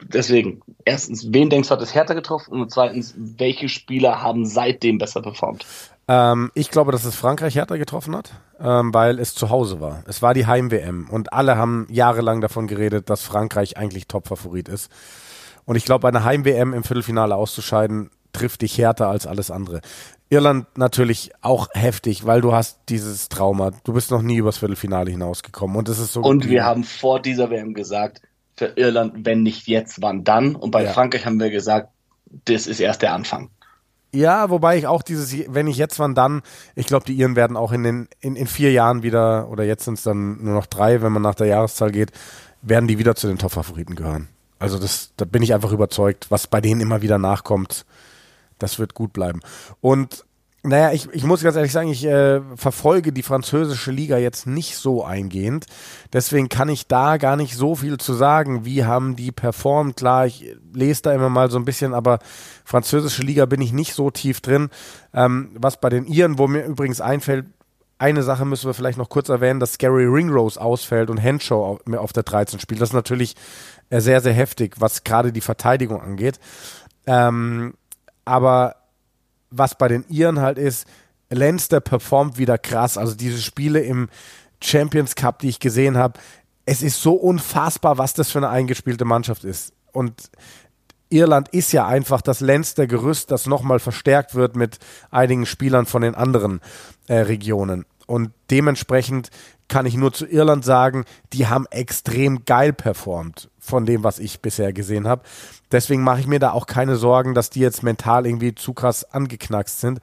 [0.00, 2.60] Deswegen, erstens, wen denkst du, hat es härter getroffen?
[2.60, 5.64] Und zweitens, welche Spieler haben seitdem besser performt?
[6.08, 10.02] Ähm, ich glaube, dass es Frankreich härter getroffen hat, ähm, weil es zu Hause war.
[10.06, 14.90] Es war die Heim-WM und alle haben jahrelang davon geredet, dass Frankreich eigentlich Top-Favorit ist.
[15.64, 19.80] Und ich glaube, bei einer Heim-WM im Viertelfinale auszuscheiden, trifft dich härter als alles andere.
[20.32, 23.70] Irland natürlich auch heftig, weil du hast dieses Trauma.
[23.84, 26.22] Du bist noch nie übers Viertelfinale hinausgekommen und es ist so.
[26.22, 28.22] Und wir haben vor dieser WM gesagt,
[28.56, 30.56] für Irland, wenn nicht jetzt, wann dann?
[30.56, 30.92] Und bei ja.
[30.92, 31.90] Frankreich haben wir gesagt,
[32.46, 33.50] das ist erst der Anfang.
[34.14, 36.40] Ja, wobei ich auch dieses, wenn ich jetzt, wann dann,
[36.76, 39.84] ich glaube, die Iren werden auch in den in, in vier Jahren wieder, oder jetzt
[39.84, 42.10] sind es dann nur noch drei, wenn man nach der Jahreszahl geht,
[42.62, 44.28] werden die wieder zu den Top-Favoriten gehören.
[44.58, 47.84] Also das, da bin ich einfach überzeugt, was bei denen immer wieder nachkommt
[48.62, 49.40] das wird gut bleiben.
[49.80, 50.24] Und
[50.64, 54.76] naja, ich, ich muss ganz ehrlich sagen, ich äh, verfolge die französische Liga jetzt nicht
[54.76, 55.66] so eingehend.
[56.12, 58.64] Deswegen kann ich da gar nicht so viel zu sagen.
[58.64, 59.96] Wie haben die performt?
[59.96, 62.20] Klar, ich lese da immer mal so ein bisschen, aber
[62.64, 64.70] französische Liga bin ich nicht so tief drin.
[65.12, 67.46] Ähm, was bei den Iren, wo mir übrigens einfällt,
[67.98, 72.12] eine Sache müssen wir vielleicht noch kurz erwähnen, dass Gary Ringrose ausfällt und Henshaw auf
[72.12, 72.80] der 13 spielt.
[72.80, 73.34] Das ist natürlich
[73.90, 76.38] äh, sehr, sehr heftig, was gerade die Verteidigung angeht.
[77.06, 77.74] Ähm,
[78.24, 78.76] aber
[79.50, 80.86] was bei den Iren halt ist,
[81.28, 82.98] Leinster performt wieder krass.
[82.98, 84.08] Also diese Spiele im
[84.62, 86.18] Champions Cup, die ich gesehen habe,
[86.64, 89.72] es ist so unfassbar, was das für eine eingespielte Mannschaft ist.
[89.92, 90.30] Und
[91.08, 94.78] Irland ist ja einfach das Leinster Gerüst, das nochmal verstärkt wird mit
[95.10, 96.60] einigen Spielern von den anderen
[97.08, 97.84] äh, Regionen.
[98.06, 99.30] Und dementsprechend
[99.72, 104.40] kann ich nur zu Irland sagen, die haben extrem geil performt von dem, was ich
[104.40, 105.22] bisher gesehen habe.
[105.70, 109.02] Deswegen mache ich mir da auch keine Sorgen, dass die jetzt mental irgendwie zu krass
[109.02, 110.00] angeknackst sind.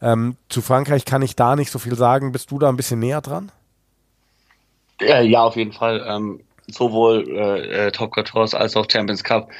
[0.00, 2.30] Ähm, zu Frankreich kann ich da nicht so viel sagen.
[2.30, 3.50] Bist du da ein bisschen näher dran?
[5.00, 6.04] Ja, ja auf jeden Fall.
[6.06, 9.50] Ähm, sowohl äh, äh Top 14 als auch Champions Cup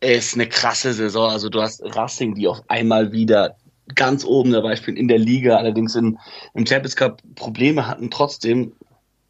[0.00, 1.30] ist eine krasse Saison.
[1.30, 3.54] Also du hast Racing, die auf einmal wieder
[3.94, 6.18] ganz oben dabei spielen in der Liga, allerdings in,
[6.54, 8.72] im Champions Cup Probleme hatten, trotzdem,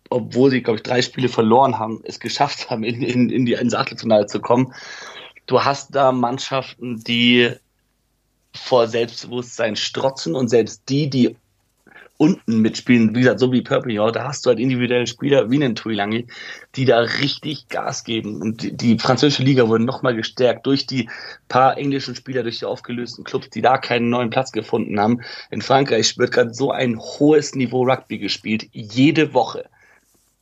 [0.09, 3.55] obwohl sie, glaube ich, drei Spiele verloren haben, es geschafft haben, in, in, in die
[3.55, 4.73] ins Achtelfinale zu kommen.
[5.47, 7.51] Du hast da Mannschaften, die
[8.55, 11.37] vor Selbstbewusstsein strotzen und selbst die, die
[12.21, 15.75] unten mitspielen, wie gesagt, so wie Perpignan, da hast du halt individuelle Spieler wie einen
[15.75, 16.27] Tuilangi,
[16.77, 18.43] die da richtig Gas geben.
[18.43, 21.09] Und die, die französische Liga wurde nochmal gestärkt durch die
[21.49, 25.23] paar englischen Spieler, durch die aufgelösten Clubs, die da keinen neuen Platz gefunden haben.
[25.51, 29.71] In Frankreich wird gerade so ein hohes Niveau Rugby gespielt, jede Woche.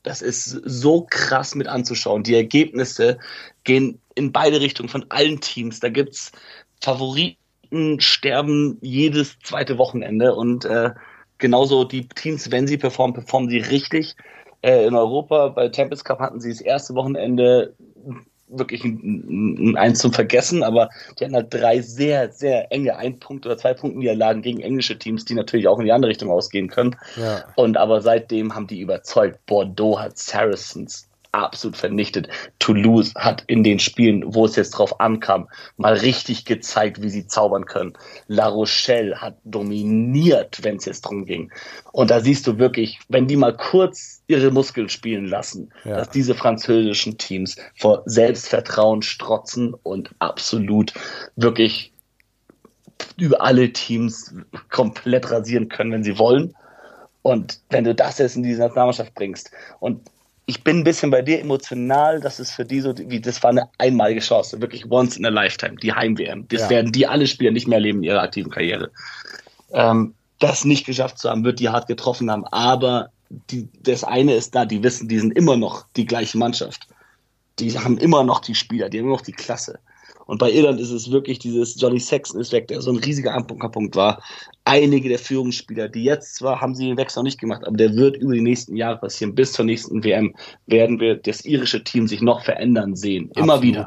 [0.03, 2.23] Das ist so krass mit anzuschauen.
[2.23, 3.19] Die Ergebnisse
[3.63, 5.79] gehen in beide Richtungen von allen Teams.
[5.79, 6.33] Da gibt's
[6.81, 10.89] Favoriten sterben jedes zweite Wochenende und äh,
[11.39, 14.15] genauso die Teams, wenn sie performen, performen sie richtig.
[14.61, 17.73] Äh, in Europa bei Champions Cup hatten sie das erste Wochenende
[18.49, 23.19] wirklich ein, ein Eins zum Vergessen, aber die hatten halt drei sehr, sehr enge ein
[23.19, 26.31] Punkt oder zwei Punkte Niederlagen gegen englische Teams, die natürlich auch in die andere Richtung
[26.31, 26.95] ausgehen können.
[27.15, 27.45] Ja.
[27.55, 29.45] Und aber seitdem haben die überzeugt.
[29.45, 32.27] Bordeaux hat Saracens absolut vernichtet.
[32.59, 37.27] Toulouse hat in den Spielen, wo es jetzt drauf ankam, mal richtig gezeigt, wie sie
[37.27, 37.93] zaubern können.
[38.27, 41.51] La Rochelle hat dominiert, wenn es jetzt drum ging.
[41.91, 45.97] Und da siehst du wirklich, wenn die mal kurz ihre Muskeln spielen lassen, ja.
[45.97, 50.93] dass diese französischen Teams vor Selbstvertrauen strotzen und absolut
[51.35, 51.93] wirklich
[53.17, 54.33] über alle Teams
[54.69, 56.53] komplett rasieren können, wenn sie wollen.
[57.21, 60.01] Und wenn du das jetzt in diese Nationalmannschaft bringst und
[60.49, 63.51] ich bin ein bisschen bei dir emotional, dass es für die so, wie, das war
[63.51, 66.47] eine einmalige Chance, wirklich once in a lifetime, die Heim-WM.
[66.47, 66.69] Das ja.
[66.71, 68.89] werden die alle Spieler nicht mehr erleben in ihrer aktiven Karriere.
[69.71, 74.33] Ähm, das nicht geschafft zu haben, wird die hart getroffen haben, aber die, das eine
[74.33, 76.87] ist da, die wissen, die sind immer noch die gleiche Mannschaft.
[77.59, 79.77] Die haben immer noch die Spieler, die haben immer noch die Klasse.
[80.29, 83.33] Und bei Irland ist es wirklich dieses Johnny Sexton ist weg, der so ein riesiger
[83.33, 84.21] Anpunkt war.
[84.63, 87.95] Einige der Führungsspieler, die jetzt zwar haben sie den Wechsel noch nicht gemacht, aber der
[87.95, 89.33] wird über die nächsten Jahre passieren.
[89.33, 90.35] Bis zur nächsten WM
[90.67, 93.31] werden wir das irische Team sich noch verändern sehen.
[93.35, 93.63] Immer Absolut.
[93.63, 93.85] wieder.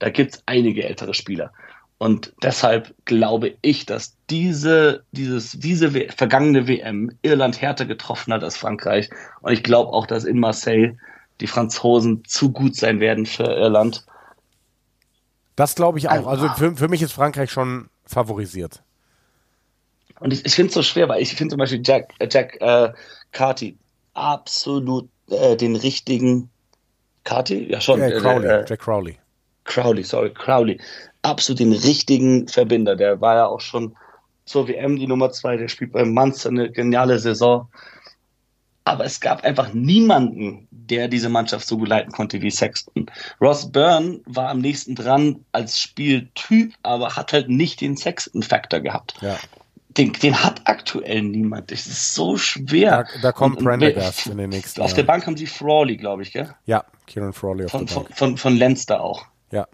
[0.00, 1.52] Da gibt es einige ältere Spieler.
[1.98, 8.42] Und deshalb glaube ich, dass diese, dieses, diese w vergangene WM Irland härter getroffen hat
[8.42, 9.08] als Frankreich.
[9.40, 10.96] Und ich glaube auch, dass in Marseille
[11.40, 14.04] die Franzosen zu gut sein werden für Irland.
[15.56, 16.26] Das glaube ich auch.
[16.26, 18.82] Also für, für mich ist Frankreich schon favorisiert.
[20.20, 22.60] Und ich, ich finde es so schwer, weil ich finde zum Beispiel Jack, äh, Jack
[22.60, 22.92] äh,
[23.32, 23.76] Carty
[24.14, 26.50] absolut äh, den richtigen
[27.24, 27.70] Carty?
[27.70, 28.00] Ja, schon.
[28.00, 29.18] Äh, Crowley, äh, Jack Crowley.
[29.64, 30.80] Crowley, sorry, Crowley.
[31.22, 32.94] Absolut den richtigen Verbinder.
[32.96, 33.96] Der war ja auch schon
[34.44, 35.56] zur WM die Nummer zwei.
[35.56, 37.68] Der spielt beim Munster eine geniale Saison.
[38.86, 43.06] Aber es gab einfach niemanden, der diese Mannschaft so gut leiten konnte wie Sexton.
[43.40, 49.14] Ross Byrne war am nächsten dran als Spieltyp, aber hat halt nicht den Sexton-Faktor gehabt.
[49.20, 49.36] Ja.
[49.88, 51.72] Den, den, hat aktuell niemand.
[51.72, 53.08] Das ist so schwer.
[53.14, 54.96] Da, da kommt Prendergast in den nächsten Auf Jahren.
[54.98, 56.54] der Bank haben sie Frawley, glaube ich, gell?
[56.66, 58.06] Ja, Kieran Frawley auf von, der Bank.
[58.08, 59.26] Von, von, von Leinster auch.
[59.50, 59.66] Ja.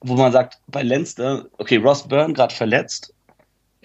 [0.00, 3.12] Wo man sagt, bei Leinster, okay, Ross Byrne gerade verletzt,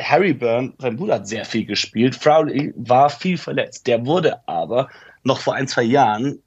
[0.01, 2.19] Harry Byrne, sein Bruder hat sehr viel gespielt.
[2.19, 3.87] Crowley war viel verletzt.
[3.87, 4.89] Der wurde aber
[5.23, 6.41] noch vor ein, zwei Jahren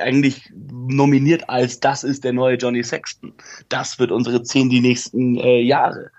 [0.00, 3.34] eigentlich nominiert als das ist der neue Johnny Sexton.
[3.68, 6.10] Das wird unsere zehn die nächsten äh, Jahre.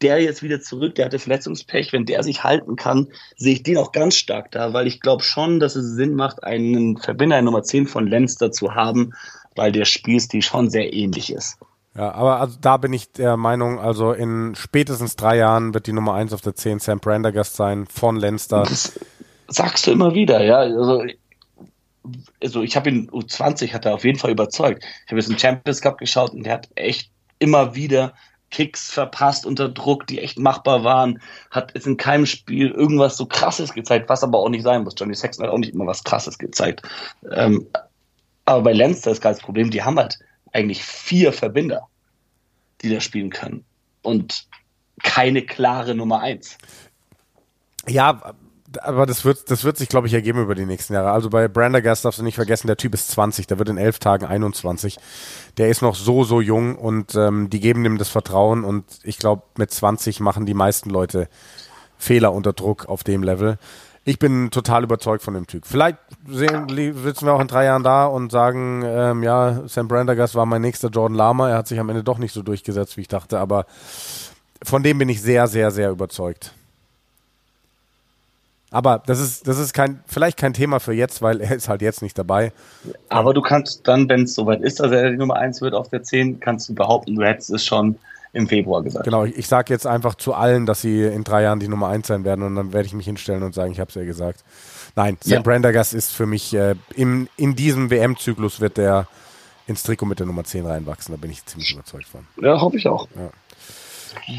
[0.00, 1.92] Der jetzt wieder zurück, der hatte Verletzungspech.
[1.92, 5.22] Wenn der sich halten kann, sehe ich den auch ganz stark da, weil ich glaube
[5.22, 9.12] schon, dass es Sinn macht, einen Verbinder Nummer 10 von Leinster zu haben,
[9.54, 11.58] weil der Spielstil schon sehr ähnlich ist.
[11.94, 15.92] Ja, aber also da bin ich der Meinung, also in spätestens drei Jahren wird die
[15.92, 18.62] Nummer eins auf der 10 Sam Prendergast sein von Leinster.
[18.62, 18.98] Das
[19.48, 20.56] sagst du immer wieder, ja.
[20.56, 21.04] Also,
[22.42, 24.84] also ich habe ihn U20 hat er auf jeden Fall überzeugt.
[25.04, 28.14] Ich habe jetzt einen Champions Cup geschaut und der hat echt immer wieder
[28.50, 33.26] Kicks verpasst unter Druck, die echt machbar waren, hat es in keinem Spiel irgendwas so
[33.26, 34.94] krasses gezeigt, was aber auch nicht sein muss.
[34.96, 36.82] Johnny Sexton hat auch nicht immer was krasses gezeigt.
[37.30, 37.66] Ähm,
[38.44, 40.18] aber bei Leinster ist gerade das Problem, die haben halt
[40.52, 41.88] eigentlich vier Verbinder,
[42.80, 43.64] die da spielen können.
[44.02, 44.46] Und
[45.02, 46.58] keine klare Nummer eins.
[47.88, 48.34] Ja,
[48.80, 51.10] aber das wird, das wird sich, glaube ich, ergeben über die nächsten Jahre.
[51.10, 53.98] Also bei Brandergast darfst du nicht vergessen, der Typ ist 20, der wird in elf
[53.98, 54.98] Tagen 21.
[55.58, 59.18] Der ist noch so, so jung und ähm, die geben ihm das Vertrauen und ich
[59.18, 61.28] glaube, mit 20 machen die meisten Leute
[61.98, 63.58] Fehler unter Druck auf dem Level.
[64.04, 65.64] Ich bin total überzeugt von dem Typ.
[65.64, 70.34] Vielleicht sehen, sitzen wir auch in drei Jahren da und sagen, ähm, ja, Sam Brandergast
[70.34, 71.50] war mein nächster Jordan Lama.
[71.50, 73.66] Er hat sich am Ende doch nicht so durchgesetzt, wie ich dachte, aber
[74.64, 76.52] von dem bin ich sehr, sehr, sehr überzeugt.
[78.72, 81.82] Aber das ist, das ist kein, vielleicht kein Thema für jetzt, weil er ist halt
[81.82, 82.52] jetzt nicht dabei.
[83.10, 85.90] Aber du kannst dann, wenn es soweit ist, dass er die Nummer 1 wird auf
[85.90, 87.96] der 10, kannst du behaupten, du hättest es schon
[88.32, 89.04] im Februar gesagt.
[89.04, 91.88] Genau, ich, ich sage jetzt einfach zu allen, dass sie in drei Jahren die Nummer
[91.88, 94.04] 1 sein werden und dann werde ich mich hinstellen und sagen, ich habe es ja
[94.04, 94.44] gesagt.
[94.96, 95.42] Nein, Sam ja.
[95.42, 99.06] Brandergast ist für mich, äh, im, in diesem WM-Zyklus wird der
[99.66, 102.26] ins Trikot mit der Nummer 10 reinwachsen, da bin ich ziemlich überzeugt von.
[102.40, 103.06] Ja, hoffe ich auch.
[103.14, 103.30] Ja.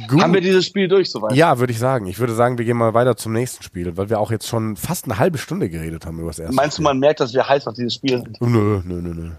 [0.07, 0.21] Gut.
[0.21, 1.35] Haben wir dieses Spiel durch soweit?
[1.35, 2.05] Ja, würde ich sagen.
[2.05, 4.75] Ich würde sagen, wir gehen mal weiter zum nächsten Spiel, weil wir auch jetzt schon
[4.75, 6.55] fast eine halbe Stunde geredet haben über das erste.
[6.55, 6.83] Meinst Spiel.
[6.83, 8.39] du, man merkt, dass wir heiß auf dieses Spiel sind?
[8.39, 9.31] Nö, nö, nö, nö.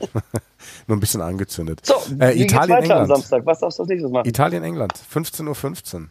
[0.86, 1.80] Nur ein bisschen angezündet.
[1.84, 3.00] So, äh, Italien, England.
[3.02, 3.46] am Samstag?
[3.46, 4.28] Was darfst du als nächstes machen?
[4.28, 4.92] Italien, England.
[4.94, 5.54] 15.15 Uhr.
[5.54, 6.10] 15.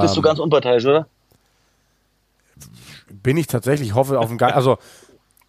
[0.00, 1.06] Bist du ganz unparteiisch, oder?
[3.10, 4.52] Bin ich tatsächlich, hoffe auf ein Geil.
[4.52, 4.78] Also,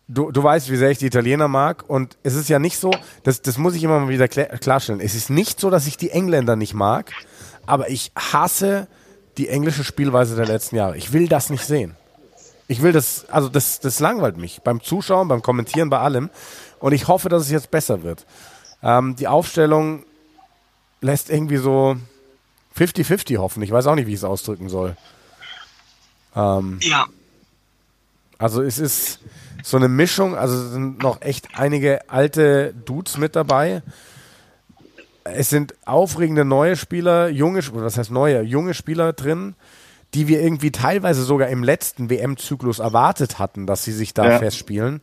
[0.08, 1.84] du, du weißt, wie sehr ich die Italiener mag.
[1.88, 2.92] Und es ist ja nicht so,
[3.24, 5.00] das, das muss ich immer mal wieder klarstellen.
[5.00, 7.12] Es ist nicht so, dass ich die Engländer nicht mag,
[7.66, 8.88] aber ich hasse
[9.38, 10.98] die englische Spielweise der letzten Jahre.
[10.98, 11.96] Ich will das nicht sehen.
[12.68, 16.30] Ich will das, also das, das langweilt mich beim Zuschauen, beim Kommentieren, bei allem.
[16.80, 18.26] Und ich hoffe, dass es jetzt besser wird.
[18.82, 20.04] Ähm, die Aufstellung
[21.02, 21.96] lässt irgendwie so
[22.78, 23.62] 50-50 hoffen.
[23.62, 24.98] Ich weiß auch nicht, wie ich es ausdrücken soll.
[26.36, 27.06] Ähm, ja.
[28.38, 29.20] Also es ist
[29.64, 33.82] so eine Mischung, also sind noch echt einige alte Dudes mit dabei.
[35.24, 39.56] Es sind aufregende neue Spieler, junge, was heißt neue, junge Spieler drin,
[40.14, 44.40] die wir irgendwie teilweise sogar im letzten WM-Zyklus erwartet hatten, dass sie sich da ja.
[44.40, 45.02] festspielen,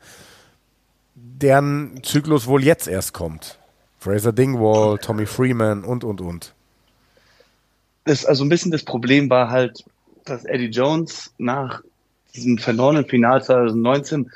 [1.15, 3.59] deren Zyklus wohl jetzt erst kommt.
[3.99, 6.55] Fraser Dingwall, Tommy Freeman und, und, und.
[8.05, 9.85] Das, also ein bisschen das Problem war halt,
[10.25, 11.83] dass Eddie Jones nach
[12.35, 14.31] diesem verlorenen Final 2019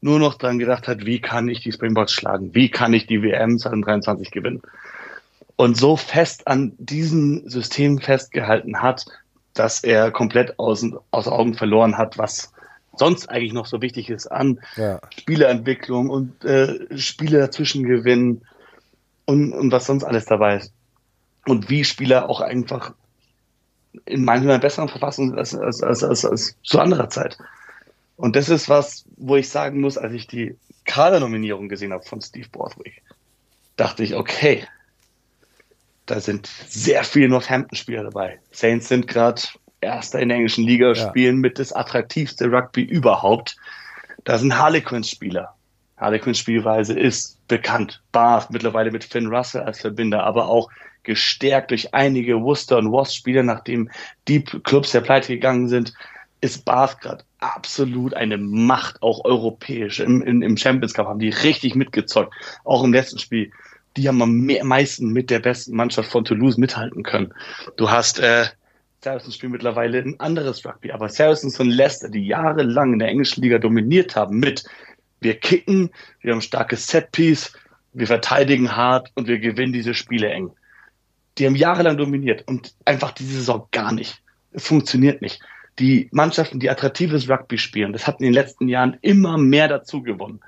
[0.00, 2.54] nur noch daran gedacht hat, wie kann ich die Springboks schlagen?
[2.54, 4.62] Wie kann ich die WM 2023 gewinnen?
[5.56, 9.06] Und so fest an diesem System festgehalten hat,
[9.58, 12.52] dass er komplett aus, aus Augen verloren hat, was
[12.94, 15.00] sonst eigentlich noch so wichtig ist an ja.
[15.16, 18.42] Spieleentwicklung und äh, Spiele dazwischen gewinnen
[19.26, 20.72] und, und was sonst alles dabei ist.
[21.46, 22.94] Und wie Spieler auch einfach
[24.04, 27.38] in manchmal besseren Verfassung als, als, als, als, als zu anderer Zeit.
[28.16, 32.20] Und das ist was, wo ich sagen muss, als ich die Kadernominierung gesehen habe von
[32.20, 33.02] Steve Borthwick,
[33.76, 34.66] dachte ich, okay,
[36.06, 38.38] da sind sehr viele Northampton-Spieler dabei.
[38.52, 39.42] Saints sind gerade
[39.80, 40.94] Erster in der englischen Liga, ja.
[40.94, 43.56] spielen mit das attraktivste Rugby überhaupt.
[44.24, 45.54] Da sind Harlequins-Spieler.
[45.98, 48.02] Harlequins Spielweise ist bekannt.
[48.12, 50.70] Bath mittlerweile mit Finn Russell als Verbinder, aber auch
[51.02, 53.90] gestärkt durch einige Worcester und Wasp Spieler, nachdem
[54.28, 55.94] die Clubs der Pleite gegangen sind,
[56.40, 60.00] ist Bath gerade absolut eine Macht, auch europäisch.
[60.00, 62.34] Im, im, Im Champions Cup haben die richtig mitgezockt.
[62.64, 63.52] Auch im letzten Spiel.
[63.96, 67.32] Die haben am meisten mit der besten Mannschaft von Toulouse mithalten können.
[67.76, 68.46] Du hast äh,
[69.02, 73.42] Saracens spielen mittlerweile ein anderes Rugby, aber Saracens und Leicester, die jahrelang in der englischen
[73.42, 74.64] Liga dominiert haben mit
[75.20, 77.52] wir kicken, wir haben starkes Setpiece,
[77.92, 80.50] wir verteidigen hart und wir gewinnen diese Spiele eng.
[81.38, 84.22] Die haben jahrelang dominiert und einfach diese Saison gar nicht.
[84.52, 85.40] Es funktioniert nicht.
[85.78, 90.02] Die Mannschaften, die attraktives Rugby spielen, das hat in den letzten Jahren immer mehr dazu
[90.02, 90.40] gewonnen.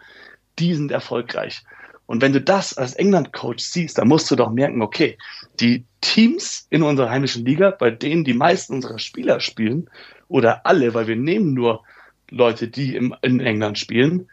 [0.59, 1.63] Die sind erfolgreich.
[2.09, 5.19] Und wenn du das als England-Coach siehst, dann musst du doch merken, okay,
[5.61, 9.91] die Teams in unserer heimischen Liga, bei denen die meisten unserer Spieler spielen,
[10.27, 11.83] oder alle, weil wir nehmen nur
[12.31, 14.31] Leute, die im, in England spielen,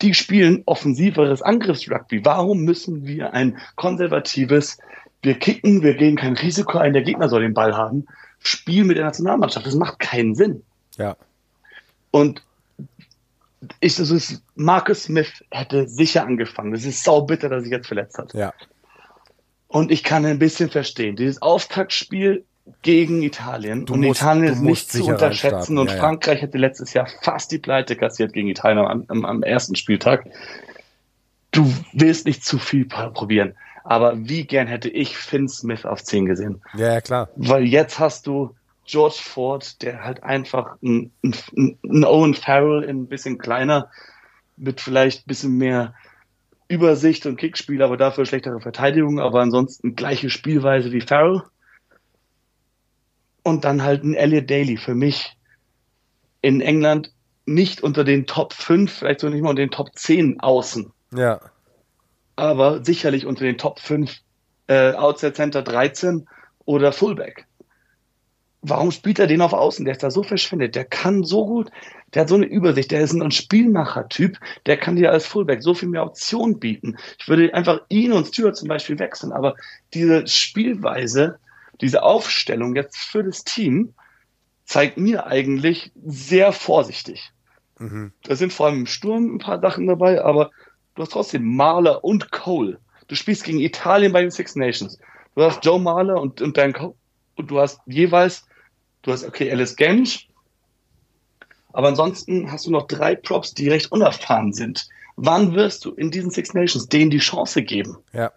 [0.00, 2.24] die spielen offensiveres Angriffsrugby.
[2.24, 4.78] Warum müssen wir ein konservatives,
[5.22, 8.06] wir kicken, wir gehen kein Risiko ein, der Gegner soll den Ball haben,
[8.38, 9.66] Spiel mit der Nationalmannschaft?
[9.66, 10.62] Das macht keinen Sinn.
[10.98, 11.16] Ja.
[12.12, 12.44] Und
[13.80, 14.18] ich, also
[14.54, 16.72] Marcus Smith hätte sicher angefangen.
[16.72, 18.34] Das ist sau bitter, dass er sich jetzt verletzt hat.
[18.34, 18.52] Ja.
[19.68, 21.16] Und ich kann ein bisschen verstehen.
[21.16, 22.44] Dieses Auftaktspiel
[22.82, 23.86] gegen Italien.
[23.86, 25.78] Du und musst, Italien ist nicht zu unterschätzen.
[25.78, 26.42] Und ja, Frankreich ja.
[26.42, 30.26] hätte letztes Jahr fast die Pleite kassiert gegen Italien am, am, am ersten Spieltag.
[31.50, 33.54] Du willst nicht zu viel probieren.
[33.84, 36.62] Aber wie gern hätte ich Finn Smith auf 10 gesehen?
[36.74, 37.28] Ja, ja, klar.
[37.36, 43.06] Weil jetzt hast du George Ford, der halt einfach ein, ein, ein Owen Farrell ein
[43.06, 43.90] bisschen kleiner,
[44.56, 45.94] mit vielleicht ein bisschen mehr
[46.68, 51.42] Übersicht und Kickspiel, aber dafür schlechtere Verteidigung, aber ansonsten gleiche Spielweise wie Farrell.
[53.42, 55.36] Und dann halt ein Elliot Daly für mich
[56.42, 57.12] in England
[57.44, 60.92] nicht unter den Top 5, vielleicht so nicht mal unter den Top 10 außen.
[61.14, 61.40] Ja.
[62.36, 64.20] Aber sicherlich unter den Top 5
[64.68, 66.28] äh, Outside Center 13
[66.64, 67.46] oder Fullback.
[68.62, 69.84] Warum spielt er den auf Außen?
[69.84, 70.76] Der ist da so verschwindet.
[70.76, 71.70] Der kann so gut,
[72.14, 72.92] der hat so eine Übersicht.
[72.92, 74.38] Der ist ein Spielmacher-Typ.
[74.66, 76.96] Der kann dir als Fullback so viel mehr Optionen bieten.
[77.18, 79.32] Ich würde einfach ihn und Stewart zum Beispiel wechseln.
[79.32, 79.56] Aber
[79.94, 81.38] diese Spielweise,
[81.80, 83.94] diese Aufstellung jetzt für das Team,
[84.64, 87.32] zeigt mir eigentlich sehr vorsichtig.
[87.78, 88.12] Mhm.
[88.22, 90.50] Da sind vor allem im Sturm ein paar Sachen dabei, aber
[90.94, 92.78] du hast trotzdem Mahler und Cole.
[93.08, 94.98] Du spielst gegen Italien bei den Six Nations.
[95.34, 96.94] Du hast Joe Mahler und, und Dan Cole.
[97.34, 98.46] Und du hast jeweils,
[99.02, 100.28] du hast, okay, Alice Gensch.
[101.72, 104.88] Aber ansonsten hast du noch drei Props, die recht unerfahren sind.
[105.16, 107.98] Wann wirst du in diesen Six Nations denen die Chance geben?
[108.12, 108.32] Ja.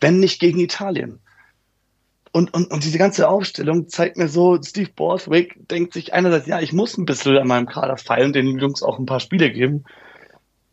[0.00, 1.20] Wenn nicht gegen Italien.
[2.32, 6.60] Und, und, und diese ganze Aufstellung zeigt mir so, Steve Borthwick denkt sich einerseits, ja,
[6.60, 9.84] ich muss ein bisschen an meinem Kader feilen, den Jungs auch ein paar Spiele geben.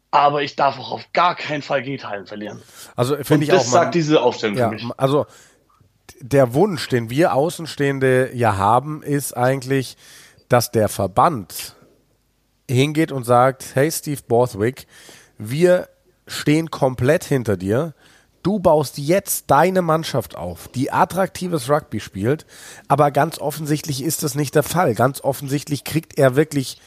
[0.09, 2.61] Aber ich darf auch auf gar keinen Fall gegen Italien verlieren.
[2.95, 3.63] Also finde ich das auch.
[3.63, 4.85] Das sagt diese Aufstellung ja, für mich.
[4.97, 5.27] Also
[6.19, 9.97] der Wunsch, den wir Außenstehende ja haben, ist eigentlich,
[10.49, 11.75] dass der Verband
[12.69, 14.87] hingeht und sagt, hey Steve Borthwick,
[15.37, 15.89] wir
[16.27, 17.93] stehen komplett hinter dir.
[18.43, 22.45] Du baust jetzt deine Mannschaft auf, die attraktives Rugby spielt,
[22.87, 24.95] aber ganz offensichtlich ist das nicht der Fall.
[24.95, 26.81] Ganz offensichtlich kriegt er wirklich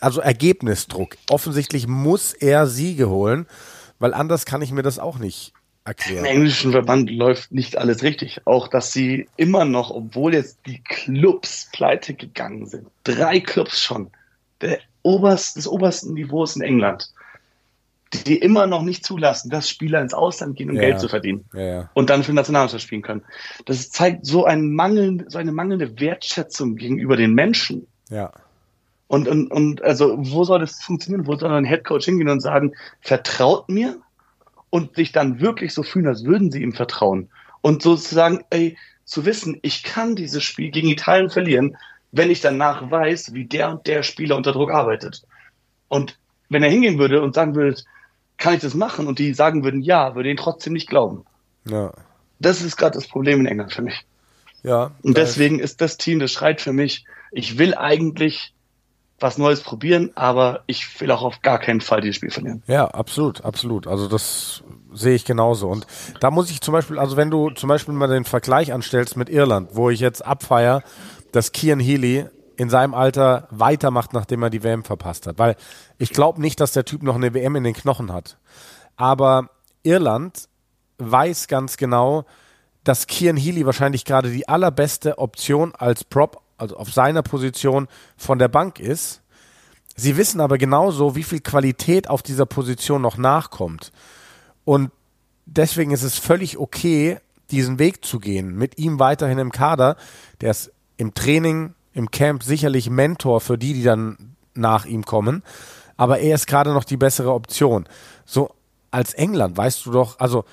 [0.00, 1.16] also Ergebnisdruck.
[1.30, 3.46] Offensichtlich muss er Siege holen,
[3.98, 6.24] weil anders kann ich mir das auch nicht erklären.
[6.24, 8.46] Im englischen Verband läuft nicht alles richtig.
[8.46, 14.10] Auch, dass sie immer noch, obwohl jetzt die Clubs pleite gegangen sind, drei Clubs schon,
[14.60, 17.12] der oberst, des obersten Niveaus in England,
[18.26, 21.46] die immer noch nicht zulassen, dass Spieler ins Ausland gehen, um ja, Geld zu verdienen
[21.54, 21.90] ja.
[21.94, 23.22] und dann für Nationalmannschaft spielen können.
[23.64, 27.86] Das zeigt so, ein Mangel, so eine mangelnde Wertschätzung gegenüber den Menschen.
[28.10, 28.30] Ja.
[29.08, 31.26] Und, und, und also, wo soll das funktionieren?
[31.26, 33.98] Wo soll ein Headcoach hingehen und sagen, vertraut mir
[34.72, 37.28] und sich dann wirklich so fühlen, als würden sie ihm vertrauen.
[37.60, 41.76] Und sozusagen, ey, zu wissen, ich kann dieses Spiel gegen Italien verlieren,
[42.10, 45.24] wenn ich danach weiß, wie der und der Spieler unter Druck arbeitet.
[45.88, 47.82] Und wenn er hingehen würde und sagen würde,
[48.38, 49.06] kann ich das machen?
[49.06, 51.26] Und die sagen würden, ja, würde ihn trotzdem nicht glauben.
[51.68, 51.92] Ja.
[52.38, 54.06] Das ist gerade das Problem in England für mich.
[54.62, 54.92] Ja.
[55.02, 58.54] Und deswegen ist das Team, das schreit für mich, ich will eigentlich
[59.22, 62.62] was Neues probieren, aber ich will auch auf gar keinen Fall dieses Spiel verlieren.
[62.66, 63.86] Ja, absolut, absolut.
[63.86, 65.68] Also das sehe ich genauso.
[65.68, 65.86] Und
[66.20, 69.28] da muss ich zum Beispiel, also wenn du zum Beispiel mal den Vergleich anstellst mit
[69.28, 70.82] Irland, wo ich jetzt abfeier,
[71.32, 75.38] dass Kian Healy in seinem Alter weitermacht, nachdem er die WM verpasst hat.
[75.38, 75.56] Weil
[75.98, 78.36] ich glaube nicht, dass der Typ noch eine WM in den Knochen hat.
[78.96, 79.48] Aber
[79.82, 80.48] Irland
[80.98, 82.24] weiß ganz genau,
[82.84, 88.38] dass Kian Healy wahrscheinlich gerade die allerbeste Option als Prop, also auf seiner Position von
[88.38, 89.20] der Bank ist.
[89.96, 93.92] Sie wissen aber genauso, wie viel Qualität auf dieser Position noch nachkommt.
[94.64, 94.90] Und
[95.44, 97.18] deswegen ist es völlig okay,
[97.50, 99.96] diesen Weg zu gehen, mit ihm weiterhin im Kader.
[100.40, 105.42] Der ist im Training im Camp sicherlich Mentor für die, die dann nach ihm kommen.
[105.96, 107.86] Aber er ist gerade noch die bessere Option.
[108.24, 108.54] So
[108.90, 110.44] als England weißt du doch, also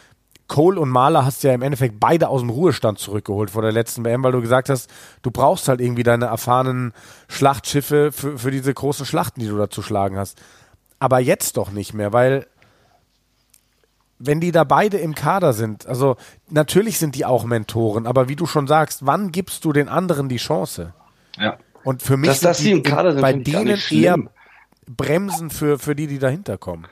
[0.50, 4.04] Cole und Mahler hast ja im Endeffekt beide aus dem Ruhestand zurückgeholt vor der letzten
[4.04, 4.90] WM, weil du gesagt hast,
[5.22, 6.92] du brauchst halt irgendwie deine erfahrenen
[7.30, 10.42] Schlachtschiffe für, für diese großen Schlachten, die du da zu schlagen hast.
[11.00, 12.46] Aber jetzt doch nicht mehr, weil
[14.18, 16.18] wenn die da beide im Kader sind, also
[16.50, 20.28] natürlich sind die auch Mentoren, aber wie du schon sagst, wann gibst du den anderen
[20.28, 20.94] die Chance?
[21.38, 21.58] Ja.
[21.86, 24.18] Und für mich dass, dass die im Kader sind, bei denen eher
[24.88, 26.86] Bremsen für, für die, die dahinter kommen.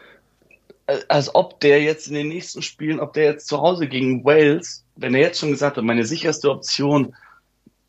[1.07, 4.85] Als ob der jetzt in den nächsten Spielen, ob der jetzt zu Hause gegen Wales,
[4.95, 7.13] wenn er jetzt schon gesagt hat, meine sicherste Option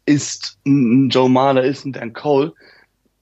[0.04, 2.52] ist ein Joe Mahler, ist ein Dan Cole,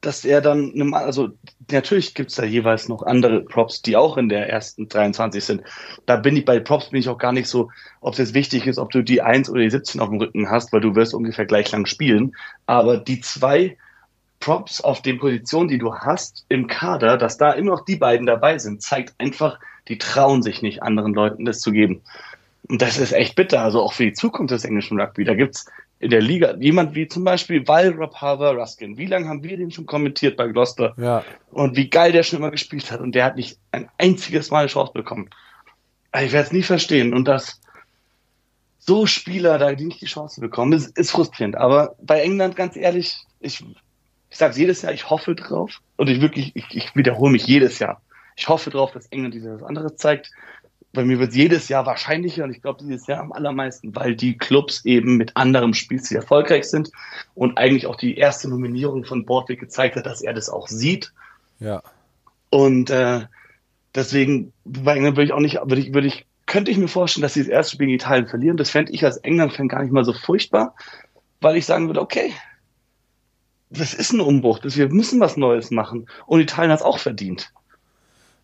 [0.01, 1.31] dass er dann, also
[1.71, 5.63] natürlich gibt's da jeweils noch andere Props, die auch in der ersten 23 sind.
[6.07, 8.67] Da bin ich bei Props bin ich auch gar nicht so, ob es jetzt wichtig
[8.67, 11.13] ist, ob du die 1 oder die 17 auf dem Rücken hast, weil du wirst
[11.13, 12.37] ungefähr gleich lang spielen.
[12.67, 13.77] Aber die zwei
[14.47, 18.29] Props auf den Positionen, die du hast im Kader, dass da immer noch die beiden
[18.29, 22.01] dabei sind, zeigt einfach, die trauen sich nicht, anderen Leuten das zu geben.
[22.69, 25.25] Und das ist echt bitter, also auch für die Zukunft des englischen Rugby.
[25.25, 25.67] Da gibt's
[25.99, 28.97] in der Liga jemand wie zum Beispiel Val Harver Ruskin.
[28.97, 30.95] Wie lange haben wir den schon kommentiert bei Gloucester?
[30.97, 31.25] Ja.
[31.51, 33.01] Und wie geil der schon immer gespielt hat.
[33.01, 35.29] Und der hat nicht ein einziges Mal eine Chance bekommen.
[36.13, 37.15] Also ich werde es nie verstehen.
[37.15, 37.61] Und das
[38.79, 41.57] so Spieler, da die nicht die Chance bekommen, ist, ist frustrierend.
[41.57, 43.65] Aber bei England, ganz ehrlich, ich,
[44.31, 45.81] ich sage jedes Jahr, ich hoffe drauf.
[45.97, 48.01] Und ich wirklich, ich, ich wiederhole mich jedes Jahr.
[48.37, 50.31] Ich hoffe drauf, dass England dieses andere zeigt.
[50.93, 54.15] Bei mir wird es jedes Jahr wahrscheinlicher und ich glaube dieses Jahr am allermeisten, weil
[54.17, 56.91] die Clubs eben mit anderem Spielstil erfolgreich sind
[57.35, 61.13] und eigentlich auch die erste Nominierung von Bordweg gezeigt hat, dass er das auch sieht.
[61.61, 61.83] Ja.
[62.51, 63.27] Und äh,
[63.95, 67.23] deswegen, bei England würde ich auch nicht, würde ich, würde ich könnte ich mir vorstellen,
[67.23, 68.57] dass sie das erste Spiel gegen Italien verlieren.
[68.57, 70.75] Das fände ich als England-Fan gar nicht mal so furchtbar,
[71.41, 72.33] weil ich sagen würde, okay,
[73.71, 76.09] das ist ein Umbruch, das, wir müssen was Neues machen.
[76.27, 77.53] Und Italien hat es auch verdient.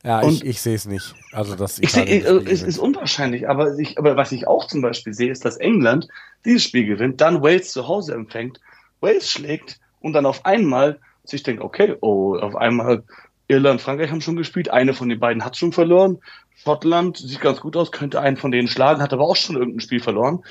[0.05, 1.15] Ja, und ich, ich sehe es nicht.
[1.31, 4.83] Also das ich sehe, äh, es ist unwahrscheinlich, aber, ich, aber was ich auch zum
[4.83, 6.09] Beispiel sehe, ist, dass England
[6.45, 8.61] dieses Spiel gewinnt, dann Wales zu Hause empfängt,
[9.01, 13.05] Wales schlägt und dann auf einmal sich denkt, okay, oh, auf einmal
[13.47, 16.19] Irland, Frankreich haben schon gespielt, eine von den beiden hat schon verloren,
[16.57, 19.81] Schottland sieht ganz gut aus, könnte einen von denen schlagen, hat aber auch schon irgendein
[19.81, 20.45] Spiel verloren.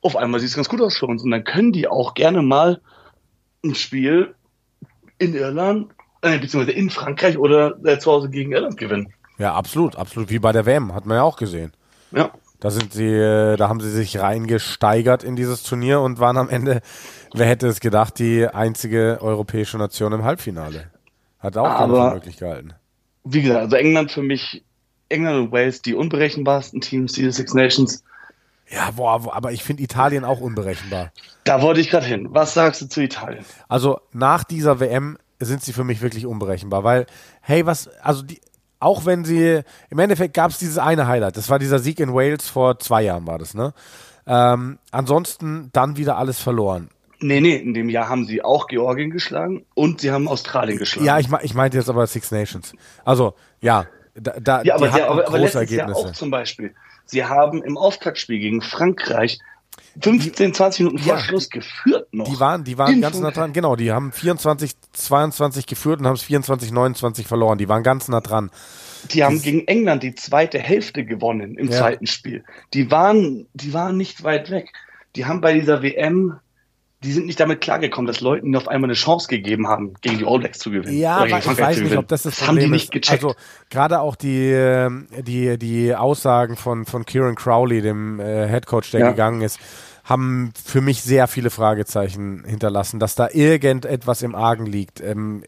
[0.00, 1.22] Auf einmal sieht es ganz gut aus für uns.
[1.22, 2.80] Und dann können die auch gerne mal
[3.64, 4.34] ein Spiel
[5.18, 5.92] in Irland,
[6.22, 9.12] äh, beziehungsweise in Frankreich oder äh, zu Hause gegen Irland gewinnen.
[9.38, 10.30] Ja, absolut, absolut.
[10.30, 11.72] Wie bei der WM, hat man ja auch gesehen.
[12.12, 12.30] Ja.
[12.60, 16.50] Da sind sie, äh, da haben sie sich reingesteigert in dieses Turnier und waren am
[16.50, 16.82] Ende,
[17.34, 20.90] wer hätte es gedacht, die einzige europäische Nation im Halbfinale.
[21.38, 22.74] Hat auch aber, möglich gehalten.
[23.24, 24.62] Wie gesagt, also England für mich
[25.08, 28.04] England und Wales die unberechenbarsten Teams diese Six Nations.
[28.70, 31.10] Ja, boah, aber ich finde Italien auch unberechenbar.
[31.44, 32.28] Da wollte ich gerade hin.
[32.30, 33.44] Was sagst du zu Italien?
[33.68, 37.06] Also nach dieser WM sind sie für mich wirklich unberechenbar, weil,
[37.40, 38.40] hey, was, also die,
[38.78, 42.14] auch wenn sie, im Endeffekt gab es dieses eine Highlight, das war dieser Sieg in
[42.14, 43.74] Wales vor zwei Jahren war das, ne?
[44.26, 46.90] Ähm, ansonsten dann wieder alles verloren.
[47.18, 51.06] Nee, nee, in dem Jahr haben sie auch Georgien geschlagen und sie haben Australien geschlagen.
[51.06, 52.72] Ja, ich, ich meinte jetzt aber Six Nations.
[53.04, 56.74] Also, ja, da, da, ja, aber, die aber, aber letztes Jahr auch zum Beispiel.
[57.10, 59.38] Sie haben im Auftaktspiel gegen Frankreich
[60.00, 62.28] 15, 20 Minuten vor ja, Schluss geführt noch.
[62.28, 63.52] Die waren, die waren ganz nah dran.
[63.52, 67.58] Genau, die haben 24, 22 geführt und haben es 24, 29 verloren.
[67.58, 68.50] Die waren ganz nah dran.
[69.12, 71.78] Die haben gegen England die zweite Hälfte gewonnen im ja.
[71.78, 72.44] zweiten Spiel.
[72.74, 74.72] Die waren, die waren nicht weit weg.
[75.16, 76.38] Die haben bei dieser WM
[77.02, 80.26] die sind nicht damit klargekommen, dass Leuten auf einmal eine Chance gegeben haben, gegen die
[80.26, 80.96] All Blacks zu gewinnen.
[80.96, 83.24] Ja, aber ich weiß nicht, ob das das, das haben die nicht gecheckt.
[83.24, 83.34] Also
[83.70, 88.90] gerade auch die, ähm, die, die Aussagen von, von Kieran Crowley, dem äh, Head Coach,
[88.90, 89.10] der ja.
[89.10, 89.58] gegangen ist,
[90.04, 95.00] haben für mich sehr viele Fragezeichen hinterlassen, dass da irgendetwas im Argen liegt.
[95.00, 95.42] Ähm,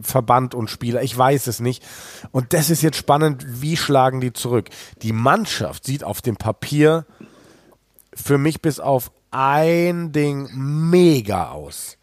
[0.00, 1.84] Verband und Spieler, ich weiß es nicht.
[2.30, 4.70] Und das ist jetzt spannend, wie schlagen die zurück?
[5.02, 7.04] Die Mannschaft sieht auf dem Papier
[8.14, 11.98] für mich bis auf ein Ding mega aus.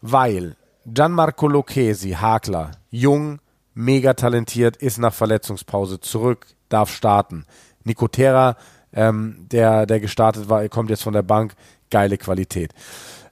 [0.00, 0.56] Weil
[0.86, 3.40] Gianmarco Lucchesi, Hakler, jung,
[3.74, 7.46] mega talentiert, ist nach Verletzungspause zurück, darf starten.
[7.84, 8.56] Nicotera,
[8.92, 11.54] ähm, der, der gestartet war, kommt jetzt von der Bank,
[11.90, 12.72] geile Qualität.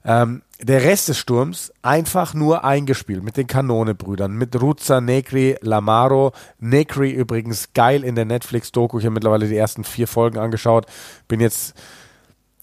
[0.03, 6.33] Ähm, der Rest des Sturms einfach nur eingespielt mit den Kanonenbrüdern, mit Ruzza, Negri, Lamaro.
[6.59, 8.99] Negri übrigens geil in der Netflix-Doku.
[8.99, 10.85] Ich habe mittlerweile die ersten vier Folgen angeschaut.
[11.27, 11.75] Bin jetzt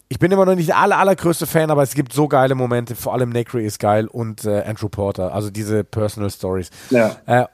[0.08, 2.94] ich bin immer noch nicht der aller, allergrößte Fan, aber es gibt so geile Momente,
[2.94, 6.70] vor allem Necri ist geil und äh, Andrew Porter, also diese Personal Stories.
[6.90, 7.16] Ja.
[7.26, 7.46] Äh,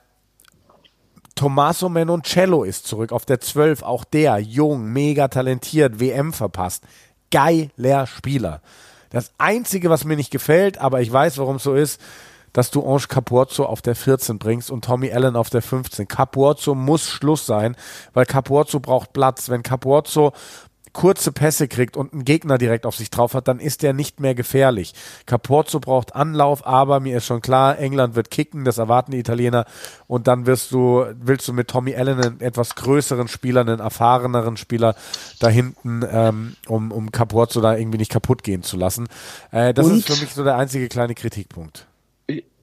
[1.35, 6.85] Tommaso Menoncello ist zurück auf der 12, auch der, jung, mega talentiert, WM verpasst.
[7.29, 8.61] Geiler Spieler.
[9.09, 11.99] Das Einzige, was mir nicht gefällt, aber ich weiß, warum es so ist,
[12.55, 16.07] dass du Ange Capuozzo auf der 14 bringst und Tommy Allen auf der 15.
[16.07, 17.75] Capuozzo muss Schluss sein,
[18.13, 19.49] weil Capuozzo braucht Platz.
[19.49, 20.31] Wenn Capuozzo
[20.95, 24.21] kurze Pässe kriegt und einen Gegner direkt auf sich drauf hat, dann ist der nicht
[24.21, 24.93] mehr gefährlich.
[25.25, 29.65] Capozzo braucht Anlauf, aber mir ist schon klar, England wird kicken, das erwarten die Italiener
[30.07, 34.55] und dann wirst du, willst du mit Tommy Allen einen etwas größeren Spieler, einen erfahreneren
[34.55, 34.95] Spieler
[35.39, 39.07] da hinten, ähm, um, um Capozzo da irgendwie nicht kaputt gehen zu lassen.
[39.51, 39.97] Äh, das und?
[39.97, 41.87] ist für mich so der einzige kleine Kritikpunkt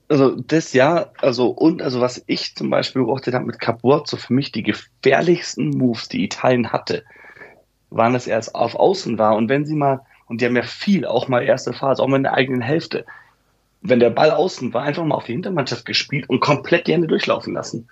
[0.08, 4.34] also das ja, also und also was ich zum Beispiel beobachtet habe mit Capuzzo, für
[4.34, 7.02] mich die gefährlichsten Moves, die Italien hatte,
[7.94, 9.36] waren es erst auf Außen war.
[9.36, 12.16] Und wenn sie mal, und die haben ja viel, auch mal erste Phase, auch mal
[12.16, 13.04] in der eigenen Hälfte,
[13.82, 17.08] wenn der Ball außen war, einfach mal auf die Hintermannschaft gespielt und komplett die Hände
[17.08, 17.88] durchlaufen lassen.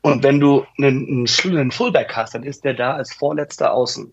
[0.00, 4.12] Und wenn du einen, einen Fullback hast, dann ist der da als vorletzter Außen.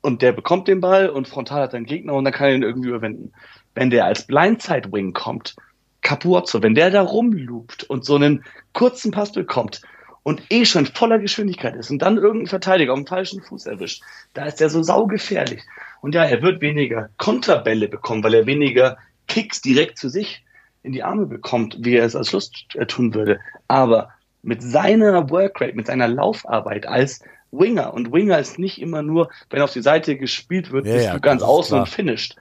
[0.00, 2.62] Und der bekommt den Ball und frontal hat einen Gegner und dann kann er ihn
[2.62, 3.32] irgendwie überwinden.
[3.74, 5.54] Wenn der als Blindside-Wing kommt,
[6.00, 9.82] Capuozzo, wenn der da rumloopt und so einen kurzen Pass bekommt,
[10.22, 14.02] und eh schon voller Geschwindigkeit ist und dann irgendein Verteidiger auf dem falschen Fuß erwischt,
[14.34, 15.62] da ist er so saugefährlich.
[16.00, 18.98] Und ja, er wird weniger Konterbälle bekommen, weil er weniger
[19.28, 20.44] Kicks direkt zu sich
[20.82, 22.50] in die Arme bekommt, wie er es als Schluss
[22.88, 23.40] tun würde.
[23.68, 24.10] Aber
[24.42, 27.20] mit seiner Workrate, mit seiner Laufarbeit als
[27.52, 27.94] Winger.
[27.94, 31.14] Und Winger ist nicht immer nur, wenn auf die Seite gespielt wird, ja, bist ja,
[31.14, 32.36] du ganz außen und finished.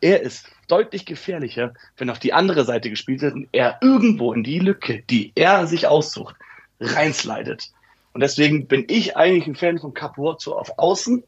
[0.00, 4.44] Er ist deutlich gefährlicher, wenn auf die andere Seite gespielt wird und er irgendwo in
[4.44, 6.36] die Lücke, die er sich aussucht,
[6.80, 7.70] reinslidet.
[8.12, 11.24] Und deswegen bin ich eigentlich ein Fan von Capuozzo auf Außen.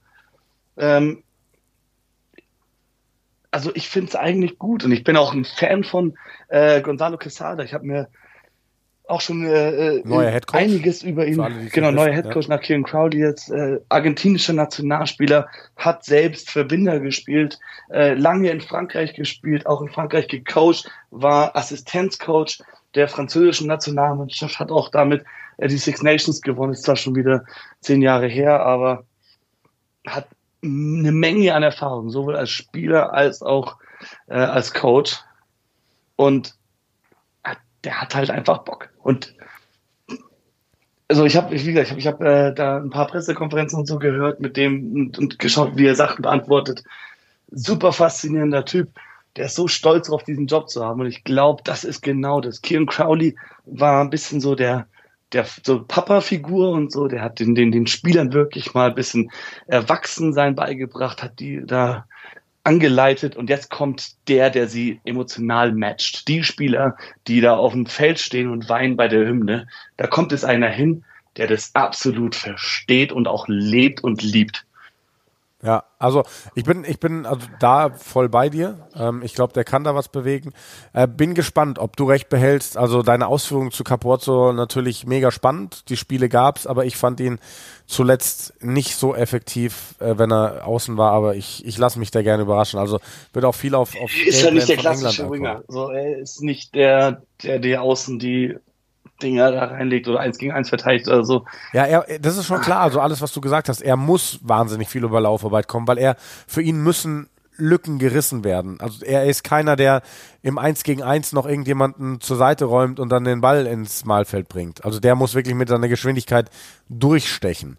[0.79, 1.23] Ähm,
[3.51, 6.17] also ich finde es eigentlich gut und ich bin auch ein Fan von
[6.49, 7.63] äh, Gonzalo Quesada.
[7.63, 8.09] Ich habe mir
[9.09, 11.43] auch schon äh, äh einiges über ihn,
[11.73, 12.57] genau, neuer Headcoach ja.
[12.57, 17.59] nach Kieran Crowley jetzt, äh, argentinischer Nationalspieler, hat selbst Verbinder gespielt,
[17.91, 22.61] äh, lange in Frankreich gespielt, auch in Frankreich gecoacht, war Assistenzcoach
[22.95, 25.25] der französischen Nationalmannschaft, hat auch damit
[25.59, 27.45] äh, die Six Nations gewonnen, ist zwar schon wieder
[27.81, 29.05] zehn Jahre her, aber
[30.07, 30.29] hat
[30.63, 33.77] eine Menge an Erfahrung, sowohl als Spieler als auch
[34.29, 35.19] äh, als Coach.
[36.17, 36.57] Und
[37.85, 38.89] der hat halt einfach Bock.
[39.03, 39.35] Und
[41.09, 43.99] also ich habe, wie gesagt, ich habe hab, äh, da ein paar Pressekonferenzen und so
[43.99, 46.85] gehört mit dem und, und geschaut, wie er Sachen beantwortet.
[47.51, 48.91] Super faszinierender Typ.
[49.37, 51.01] Der ist so stolz darauf, diesen Job zu haben.
[51.01, 52.63] Und ich glaube, das ist genau das.
[52.63, 54.87] Kieran Crowley war ein bisschen so der,
[55.33, 59.31] der so Papa-Figur und so, der hat den, den, den Spielern wirklich mal ein bisschen
[59.67, 62.07] Erwachsensein beigebracht, hat die da
[62.65, 66.29] angeleitet und jetzt kommt der, der sie emotional matcht.
[66.29, 70.33] Die Spieler, die da auf dem Feld stehen und weinen bei der Hymne, da kommt
[70.33, 71.05] es einer hin,
[71.37, 74.67] der das absolut versteht und auch lebt und liebt.
[75.61, 76.23] Ja, also
[76.55, 78.87] ich bin, ich bin also da voll bei dir.
[78.95, 80.53] Ähm, ich glaube, der kann da was bewegen.
[80.93, 82.77] Äh, bin gespannt, ob du recht behältst.
[82.77, 85.89] Also deine Ausführungen zu Capozzo natürlich mega spannend.
[85.89, 87.41] Die Spiele gab's, aber ich fand ihn
[87.87, 91.11] zuletzt nicht so effektiv, äh, wenn er außen war.
[91.11, 92.79] Aber ich, ich lasse mich da gerne überraschen.
[92.79, 93.01] Also
[93.33, 95.65] wird auch viel auf, auf ist ja nicht der klassische Winger.
[95.67, 98.57] So, er ist nicht der, der die Außen die
[99.23, 101.45] Dinger da reinlegt oder eins gegen eins verteidigt oder so.
[101.73, 102.81] Ja, er, das ist schon klar.
[102.81, 106.17] Also alles, was du gesagt hast, er muss wahnsinnig viel über Laufarbeit kommen, weil er
[106.47, 108.81] für ihn müssen Lücken gerissen werden.
[108.81, 110.03] Also er ist keiner, der
[110.43, 114.49] im Eins gegen Eins noch irgendjemanden zur Seite räumt und dann den Ball ins Malfeld
[114.49, 114.85] bringt.
[114.85, 116.51] Also der muss wirklich mit seiner Geschwindigkeit
[116.89, 117.77] durchstechen.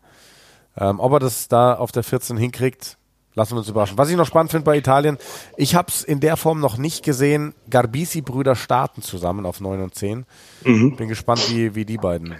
[0.78, 2.98] Ähm, ob er das da auf der 14 hinkriegt,
[3.36, 3.98] Lassen wir uns überraschen.
[3.98, 5.18] Was ich noch spannend finde bei Italien,
[5.56, 7.54] ich habe es in der Form noch nicht gesehen.
[7.70, 10.26] Garbisi-Brüder starten zusammen auf 9 und 10.
[10.66, 10.96] Mhm.
[10.96, 12.36] Bin gespannt, wie, wie die beiden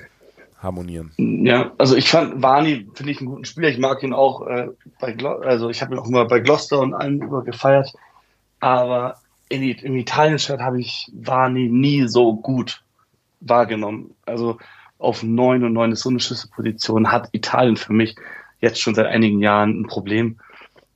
[0.62, 1.12] harmonieren.
[1.18, 3.70] Ja, also ich fand Vani, finde ich einen guten Spieler.
[3.70, 4.68] Ich mag ihn auch äh,
[5.00, 7.94] bei Glo also ich habe ihn auch immer bei Gloucester und allen über gefeiert.
[8.60, 9.16] Aber
[9.48, 12.84] in, im Italien-Shirt habe ich Vani nie so gut
[13.40, 14.16] wahrgenommen.
[14.26, 14.58] Also
[14.98, 18.16] auf 9 und 9 ist so eine Schlüsselposition hat Italien für mich
[18.60, 20.40] jetzt schon seit einigen Jahren ein Problem.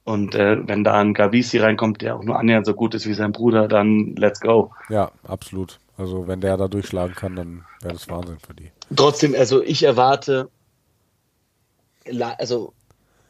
[0.05, 3.13] Und äh, wenn da ein Gavisi reinkommt, der auch nur annähernd so gut ist wie
[3.13, 4.71] sein Bruder, dann let's go.
[4.89, 5.79] Ja, absolut.
[5.97, 8.71] Also wenn der da durchschlagen kann, dann wäre das Wahnsinn für die.
[8.95, 10.49] Trotzdem, also ich erwarte,
[12.37, 12.73] also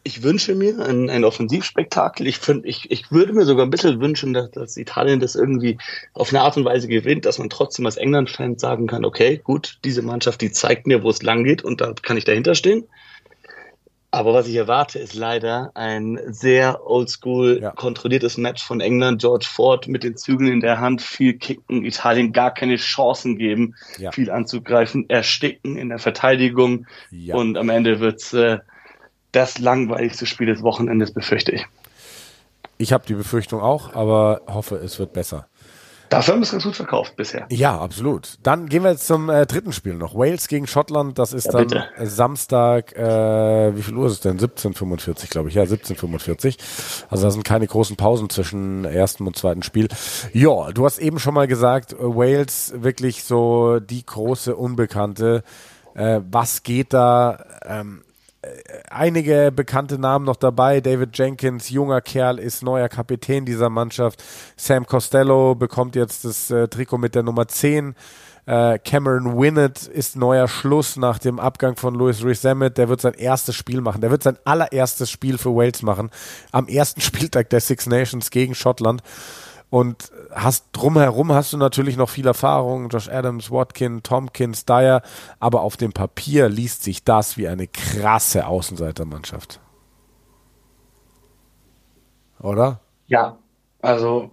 [0.04, 2.28] ich wünsche mir ein, ein Offensivspektakel.
[2.28, 5.78] Ich, find, ich, ich würde mir sogar ein bisschen wünschen, dass, dass Italien das irgendwie
[6.14, 9.80] auf eine Art und Weise gewinnt, dass man trotzdem als England-Fan sagen kann, okay, gut,
[9.86, 12.86] diese Mannschaft, die zeigt mir, wo es lang geht und da kann ich dahinter stehen.
[14.14, 17.72] Aber was ich erwarte, ist leider ein sehr oldschool ja.
[17.72, 19.20] kontrolliertes Match von England.
[19.22, 23.74] George Ford mit den Zügeln in der Hand, viel kicken, Italien gar keine Chancen geben,
[23.98, 24.12] ja.
[24.12, 26.86] viel anzugreifen, ersticken in der Verteidigung.
[27.10, 27.34] Ja.
[27.34, 28.60] Und am Ende wird's äh,
[29.32, 31.66] das langweiligste Spiel des Wochenendes, befürchte ich.
[32.78, 35.48] Ich habe die Befürchtung auch, aber hoffe, es wird besser.
[36.10, 37.46] Dafür haben wir es ganz gut verkauft bisher.
[37.50, 38.38] Ja, absolut.
[38.44, 40.16] Dann gehen wir jetzt zum äh, dritten Spiel noch.
[40.16, 41.86] Wales gegen Schottland, das ist ja, dann bitte.
[42.04, 44.40] Samstag, äh, wie viel Uhr ist es denn?
[44.40, 45.56] 17.45, glaube ich.
[45.56, 46.58] Ja, 17.45.
[47.10, 49.88] Also da sind keine großen Pausen zwischen ersten und zweiten Spiel.
[50.34, 55.44] Ja, du hast eben schon mal gesagt, Wales wirklich so die große Unbekannte.
[55.96, 57.44] Äh, was geht da?
[57.66, 58.04] Ähm,
[58.90, 60.82] einige bekannte Namen noch dabei.
[60.82, 64.24] David Jenkins, junger Kerl, ist neuer Kapitän dieser Mannschaft.
[64.56, 67.96] Sam Costello bekommt jetzt das äh, Trikot mit der Nummer 10.
[68.46, 72.78] Äh, Cameron Winnett ist neuer Schluss nach dem Abgang von Louis Rees-Zammit.
[72.78, 74.02] Der wird sein erstes Spiel machen.
[74.02, 76.10] Der wird sein allererstes Spiel für Wales machen.
[76.52, 79.02] Am ersten Spieltag der Six Nations gegen Schottland.
[79.74, 85.02] Und hast drumherum hast du natürlich noch viel Erfahrung, Josh Adams, Watkin, Tompkins, Dyer,
[85.40, 89.60] aber auf dem Papier liest sich das wie eine krasse Außenseitermannschaft.
[92.40, 92.82] Oder?
[93.08, 93.40] Ja,
[93.82, 94.30] also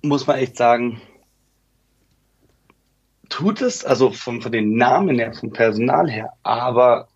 [0.00, 1.02] muss man echt sagen,
[3.28, 7.08] tut es, also von, von den Namen her, vom Personal her, aber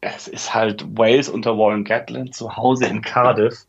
[0.00, 3.66] es ist halt Wales unter Warren Gatland zu Hause in Cardiff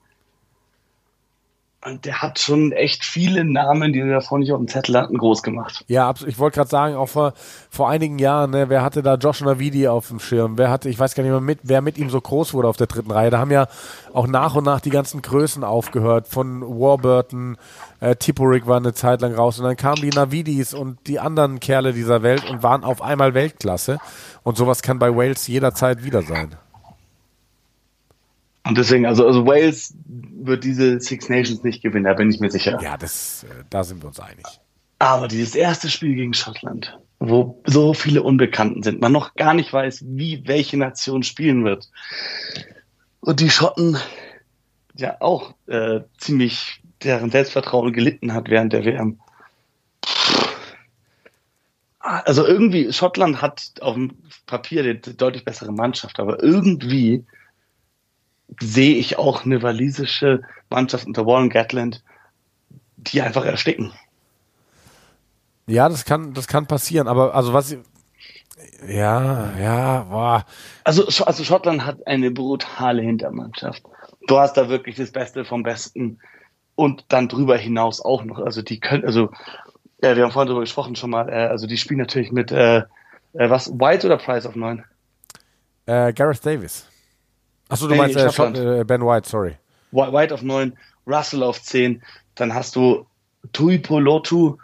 [1.87, 5.17] Und der hat schon echt viele Namen, die wir davor nicht auf dem Zettel hatten,
[5.17, 5.85] groß gemacht.
[5.87, 7.33] Ja, ich wollte gerade sagen, auch vor,
[7.69, 10.57] vor einigen Jahren, ne, wer hatte da Josh Navidi auf dem Schirm?
[10.57, 12.75] Wer hatte, ich weiß gar nicht mehr, mit, wer mit ihm so groß wurde auf
[12.75, 13.29] der dritten Reihe.
[13.29, 13.67] Da haben ja
[14.13, 16.27] auch nach und nach die ganzen Größen aufgehört.
[16.27, 17.55] Von Warburton,
[18.01, 21.61] äh, Tiporik war eine Zeit lang raus und dann kamen die Navidis und die anderen
[21.61, 23.99] Kerle dieser Welt und waren auf einmal Weltklasse.
[24.43, 26.57] Und sowas kann bei Wales jederzeit wieder sein.
[28.67, 32.51] Und deswegen, also, also Wales wird diese Six Nations nicht gewinnen, da bin ich mir
[32.51, 32.79] sicher.
[32.81, 34.45] Ja, das, äh, da sind wir uns einig.
[34.99, 39.71] Aber dieses erste Spiel gegen Schottland, wo so viele Unbekannten sind, man noch gar nicht
[39.71, 41.89] weiß, wie welche Nation spielen wird.
[43.19, 43.97] Und die Schotten
[44.95, 49.19] ja auch äh, ziemlich deren Selbstvertrauen gelitten hat während der WM.
[51.99, 57.25] Also irgendwie, Schottland hat auf dem Papier eine deutlich bessere Mannschaft, aber irgendwie
[58.59, 62.03] sehe ich auch eine walisische Mannschaft unter Warren Gatland,
[62.97, 63.91] die einfach ersticken.
[65.65, 67.75] Ja, das kann, das kann passieren, aber also was
[68.87, 70.45] ja, ja, boah.
[70.83, 73.83] Also, also Schottland hat eine brutale Hintermannschaft.
[74.27, 76.19] Du hast da wirklich das Beste vom Besten
[76.75, 78.39] und dann drüber hinaus auch noch.
[78.39, 79.31] Also die können, also
[80.01, 81.29] ja, wir haben vorhin darüber gesprochen schon mal.
[81.29, 82.83] Äh, also die spielen natürlich mit äh,
[83.33, 84.83] äh, was White oder Price auf neun?
[85.85, 86.86] Äh, Gareth Davis.
[87.69, 89.55] Achso, du meinst äh, Shot, äh, Ben White, sorry.
[89.91, 90.73] White auf 9,
[91.05, 92.01] Russell auf 10,
[92.35, 93.05] dann hast du
[93.53, 94.57] Tui Polotu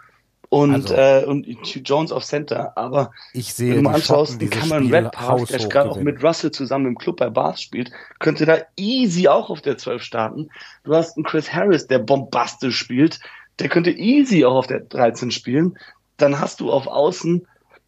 [0.54, 1.46] und, also, äh, und
[1.88, 2.76] Jones auf Center.
[2.76, 6.52] Aber ich sehe wenn du mal anschaust, den Cameron Redpath, der gerade auch mit Russell
[6.52, 7.90] zusammen im Club bei Bath spielt,
[8.20, 10.50] könnte da easy auch auf der 12 starten.
[10.84, 13.18] Du hast einen Chris Harris, der bombastisch spielt,
[13.58, 15.76] der könnte easy auch auf der 13 spielen.
[16.18, 17.46] Dann hast du auf Außen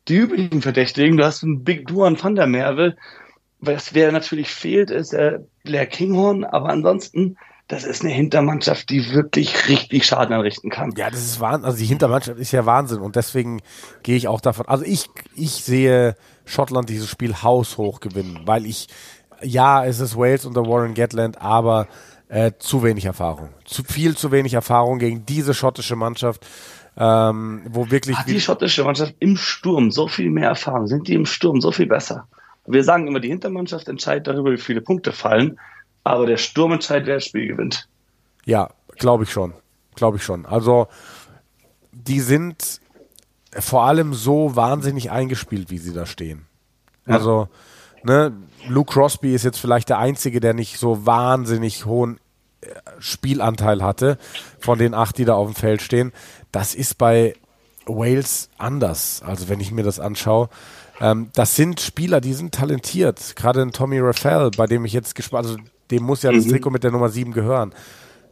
[0.09, 1.17] die üblichen Verdächtigen.
[1.17, 2.97] Du hast einen Big Duan van der Merwe,
[3.61, 7.37] was wer natürlich fehlt, ist äh, Blair Kinghorn, aber ansonsten,
[7.69, 10.93] das ist eine Hintermannschaft, die wirklich richtig Schaden anrichten kann.
[10.97, 11.65] Ja, das ist Wahnsinn.
[11.65, 13.61] Also die Hintermannschaft ist ja Wahnsinn und deswegen
[14.03, 14.69] gehe ich auch davon.
[14.69, 18.89] Also ich, ich sehe Schottland dieses Spiel haushoch gewinnen, weil ich,
[19.43, 21.89] ja, es ist Wales unter Warren Gatland, aber
[22.29, 23.51] äh, zu wenig Erfahrung.
[23.65, 26.47] Zu viel zu wenig Erfahrung gegen diese schottische Mannschaft.
[26.99, 28.17] Ähm, wo wirklich.
[28.17, 30.87] Hat die schottische Mannschaft im Sturm so viel mehr Erfahrung?
[30.87, 32.27] Sind die im Sturm so viel besser?
[32.67, 35.59] Wir sagen immer, die Hintermannschaft entscheidet darüber, wie viele Punkte fallen,
[36.05, 37.89] aber der Sturm entscheidet, wer das Spiel gewinnt.
[38.45, 39.55] Ja, glaube ich schon.
[39.95, 40.47] Glaube ich schon.
[40.47, 40.89] Also,
[41.93, 42.81] die sind
[43.59, 46.47] vor allem so wahnsinnig eingespielt, wie sie da stehen.
[47.07, 47.15] Ja.
[47.15, 47.49] Also,
[48.03, 48.33] ne,
[48.69, 52.19] Luke Crosby ist jetzt vielleicht der Einzige, der nicht so wahnsinnig hohen
[52.61, 54.19] äh, Spielanteil hatte
[54.59, 56.13] von den acht, die da auf dem Feld stehen.
[56.53, 57.35] Das ist bei
[57.87, 59.23] Wales anders.
[59.25, 60.49] Also wenn ich mir das anschaue,
[61.01, 63.37] ähm, das sind Spieler, die sind talentiert.
[63.37, 65.59] Gerade ein Tommy Raphael, bei dem ich jetzt gespannt, also
[65.91, 66.51] dem muss ja das mhm.
[66.51, 67.75] Trikot mit der Nummer 7 gehören.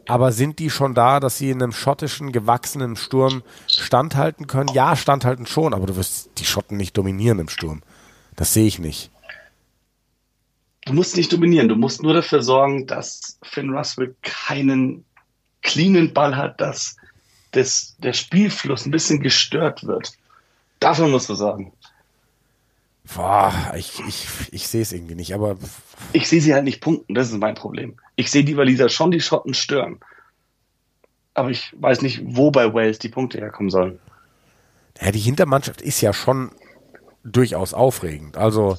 [0.06, 4.68] Aber sind die schon da, dass sie in einem schottischen, gewachsenen Sturm standhalten können?
[4.74, 7.82] Ja, standhalten schon, aber du wirst die Schotten nicht dominieren im Sturm.
[8.36, 9.10] Das sehe ich nicht.
[10.84, 15.04] Du musst nicht dominieren, du musst nur dafür sorgen, dass Finn Russell keinen
[15.62, 16.96] cleanen Ball hat, dass
[17.52, 20.12] das, der Spielfluss ein bisschen gestört wird.
[20.80, 21.72] Dafür musst du sorgen.
[23.12, 25.56] Boah, ich, ich, ich sehe es irgendwie nicht, aber.
[26.12, 27.96] Ich sehe sie halt nicht punkten, das ist mein Problem.
[28.16, 30.00] Ich sehe die Waliser schon die Schotten stören.
[31.34, 33.98] Aber ich weiß nicht, wo bei Wales die Punkte herkommen sollen.
[35.00, 36.52] Ja, die Hintermannschaft ist ja schon
[37.24, 38.36] durchaus aufregend.
[38.36, 38.78] Also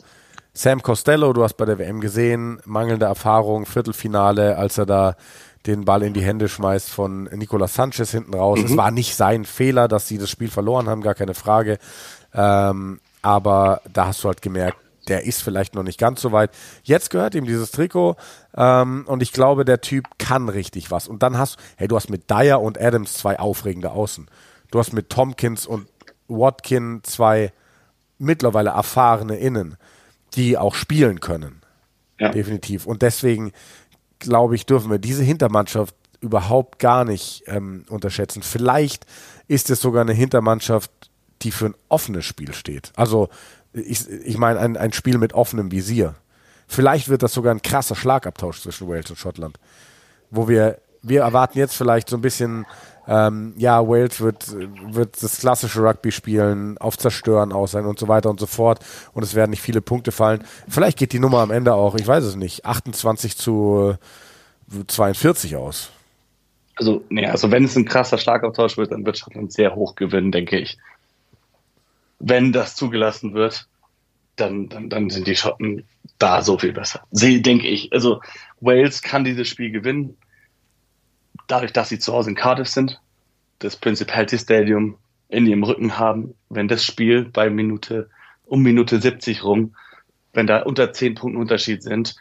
[0.53, 5.15] Sam Costello, du hast bei der WM gesehen, mangelnde Erfahrung, Viertelfinale, als er da
[5.65, 8.59] den Ball in die Hände schmeißt von Nicolas Sanchez hinten raus.
[8.59, 8.65] Mhm.
[8.65, 11.77] Es war nicht sein Fehler, dass sie das Spiel verloren haben, gar keine Frage.
[12.33, 16.51] Ähm, aber da hast du halt gemerkt, der ist vielleicht noch nicht ganz so weit.
[16.83, 18.17] Jetzt gehört ihm dieses Trikot
[18.55, 21.07] ähm, und ich glaube, der Typ kann richtig was.
[21.07, 24.27] Und dann hast, hey, du hast mit Dyer und Adams zwei aufregende Außen.
[24.69, 25.87] Du hast mit Tompkins und
[26.27, 27.51] Watkin zwei
[28.19, 29.77] mittlerweile erfahrene Innen,
[30.35, 31.61] die auch spielen können.
[32.19, 32.29] Ja.
[32.29, 32.85] Definitiv.
[32.85, 33.53] Und deswegen
[34.19, 38.43] glaube ich, dürfen wir diese Hintermannschaft überhaupt gar nicht ähm, unterschätzen.
[38.43, 39.05] Vielleicht
[39.47, 40.91] ist es sogar eine Hintermannschaft,
[41.45, 42.91] die für ein offenes Spiel steht.
[42.95, 43.29] Also
[43.73, 46.15] ich, ich meine ein, ein Spiel mit offenem Visier.
[46.67, 49.57] Vielleicht wird das sogar ein krasser Schlagabtausch zwischen Wales und Schottland,
[50.31, 52.65] wo wir wir erwarten jetzt vielleicht so ein bisschen,
[53.07, 54.55] ähm, ja, Wales wird,
[54.91, 58.79] wird das klassische Rugby spielen, auf Zerstören aus sein und so weiter und so fort.
[59.13, 60.43] Und es werden nicht viele Punkte fallen.
[60.67, 63.95] Vielleicht geht die Nummer am Ende auch, ich weiß es nicht, 28 zu
[64.87, 65.91] 42 aus.
[66.75, 70.31] Also, nee, also wenn es ein krasser Schlagabtausch wird, dann wird Schottland sehr hoch gewinnen,
[70.31, 70.77] denke ich
[72.19, 73.67] wenn das zugelassen wird,
[74.35, 75.85] dann, dann, dann sind die Schotten
[76.17, 77.03] da so viel besser.
[77.11, 77.91] Sie, denke ich.
[77.93, 78.21] Also
[78.59, 80.17] Wales kann dieses Spiel gewinnen.
[81.47, 82.99] dadurch, dass sie zu Hause in Cardiff sind,
[83.59, 84.97] das Principality Stadium
[85.29, 88.09] in ihrem Rücken haben, wenn das Spiel bei Minute
[88.45, 89.75] um Minute 70 rum,
[90.33, 92.15] wenn da unter 10 Punkten Unterschied sind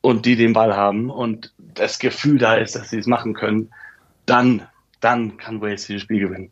[0.00, 3.70] und die den Ball haben und das Gefühl da ist, dass sie es machen können,
[4.26, 4.66] dann,
[5.00, 6.50] dann kann Wales dieses Spiel gewinnen.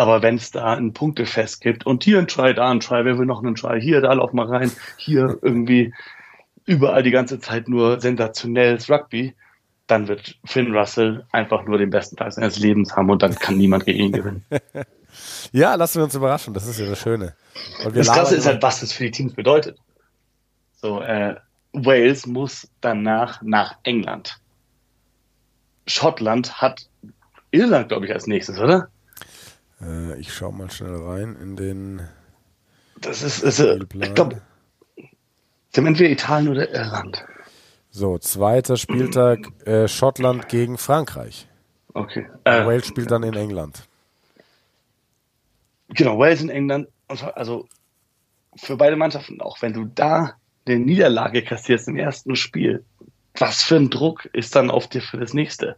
[0.00, 3.18] Aber wenn es da ein Punktefest gibt und hier ein Try, da ein Try, wer
[3.18, 5.92] will noch einen Try, hier, da lauf mal rein, hier irgendwie
[6.64, 9.34] überall die ganze Zeit nur sensationelles Rugby,
[9.86, 13.58] dann wird Finn Russell einfach nur den besten Tag seines Lebens haben und dann kann
[13.58, 14.46] niemand gegen ihn gewinnen.
[15.52, 17.34] ja, lassen wir uns überraschen, das ist ja das Schöne.
[17.92, 19.76] das Krasse ist halt, was das für die Teams bedeutet.
[20.80, 21.34] So, äh,
[21.74, 24.38] Wales muss danach nach England.
[25.86, 26.88] Schottland hat
[27.50, 28.88] Irland, glaube ich, als nächstes, oder?
[29.82, 32.08] Äh, ich schaue mal schnell rein in den.
[33.00, 34.40] Das ist, ist äh, ich glaube,
[35.72, 37.24] sind entweder Italien oder Irland.
[37.90, 41.48] So, zweiter Spieltag äh, Schottland gegen Frankreich.
[41.92, 42.28] Okay.
[42.44, 43.82] Äh, Wales spielt dann in England.
[45.88, 46.88] Genau, Wales in England.
[47.08, 47.66] Also
[48.56, 50.34] für beide Mannschaften, auch wenn du da
[50.66, 52.84] eine Niederlage kassierst im ersten Spiel,
[53.36, 55.74] was für ein Druck ist dann auf dir für das nächste?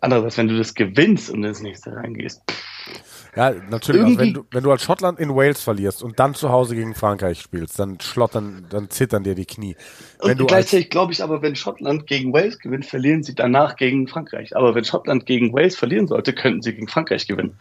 [0.00, 2.42] Andererseits, wenn du das gewinnst und ins nächste reingehst.
[2.50, 2.64] Pff,
[3.36, 4.02] ja, natürlich.
[4.02, 6.94] Also wenn, du, wenn du als Schottland in Wales verlierst und dann zu Hause gegen
[6.94, 9.76] Frankreich spielst, dann schlottern, dann zittern dir die Knie.
[10.22, 14.06] Wenn und gleichzeitig glaube ich aber, wenn Schottland gegen Wales gewinnt, verlieren sie danach gegen
[14.06, 14.56] Frankreich.
[14.56, 17.56] Aber wenn Schottland gegen Wales verlieren sollte, könnten sie gegen Frankreich gewinnen.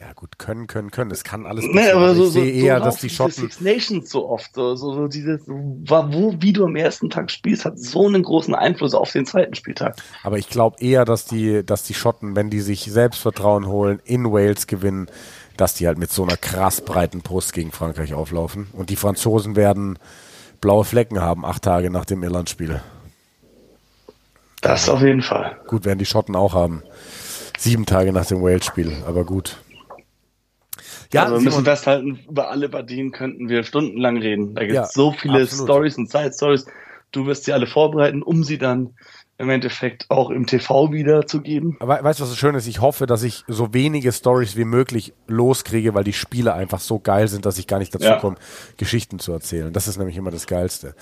[0.00, 1.12] Ja, gut, können, können, können.
[1.12, 1.84] Es kann alles passieren.
[1.84, 3.42] Nee, aber so, ich sehe so, eher, so dass die Schotten.
[3.42, 7.64] Six Nations so oft, so, so, so dieses, wo, wie du am ersten Tag spielst,
[7.64, 9.96] hat so einen großen Einfluss auf den zweiten Spieltag.
[10.24, 14.32] Aber ich glaube eher, dass die, dass die Schotten, wenn die sich Selbstvertrauen holen, in
[14.32, 15.08] Wales gewinnen,
[15.56, 18.66] dass die halt mit so einer krass breiten Brust gegen Frankreich auflaufen.
[18.72, 19.98] Und die Franzosen werden
[20.60, 22.82] blaue Flecken haben, acht Tage nach dem Irlandspiel.
[24.60, 25.56] Das auf jeden Fall.
[25.68, 26.82] Gut, werden die Schotten auch haben.
[27.58, 29.58] Sieben Tage nach dem Wales-Spiel, aber gut.
[31.12, 34.54] Ja, also wir müssen festhalten, über alle Partien könnten wir stundenlang reden.
[34.54, 36.66] Da gibt es ja, so viele Stories und Side-Stories.
[37.12, 38.94] Du wirst sie alle vorbereiten, um sie dann
[39.36, 41.76] im Endeffekt auch im TV wiederzugeben.
[41.80, 42.68] Aber weißt du, was so schön ist?
[42.68, 47.00] Ich hoffe, dass ich so wenige Stories wie möglich loskriege, weil die Spiele einfach so
[47.00, 48.20] geil sind, dass ich gar nicht dazu ja.
[48.20, 48.36] komme,
[48.76, 49.72] Geschichten zu erzählen.
[49.72, 50.94] Das ist nämlich immer das Geilste.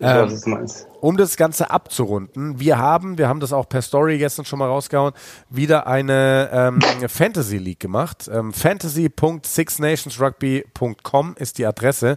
[0.00, 4.44] Ähm, das um das Ganze abzurunden, wir haben, wir haben das auch per Story gestern
[4.44, 5.12] schon mal rausgehauen,
[5.50, 8.28] wieder eine ähm, Fantasy League gemacht.
[8.32, 12.16] Ähm, fantasy.sixnationsrugby.com ist die Adresse.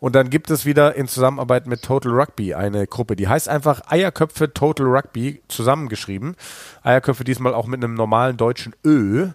[0.00, 3.90] Und dann gibt es wieder in Zusammenarbeit mit Total Rugby eine Gruppe, die heißt einfach
[3.90, 6.36] Eierköpfe Total Rugby zusammengeschrieben.
[6.82, 9.30] Eierköpfe diesmal auch mit einem normalen deutschen Ö.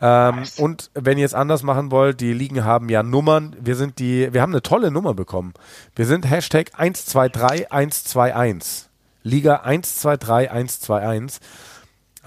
[0.00, 3.56] Ähm, und wenn ihr es anders machen wollt, die Ligen haben ja Nummern.
[3.58, 5.54] Wir sind die, wir haben eine tolle Nummer bekommen.
[5.94, 8.88] Wir sind Hashtag 123121.
[9.22, 11.40] Liga 123121.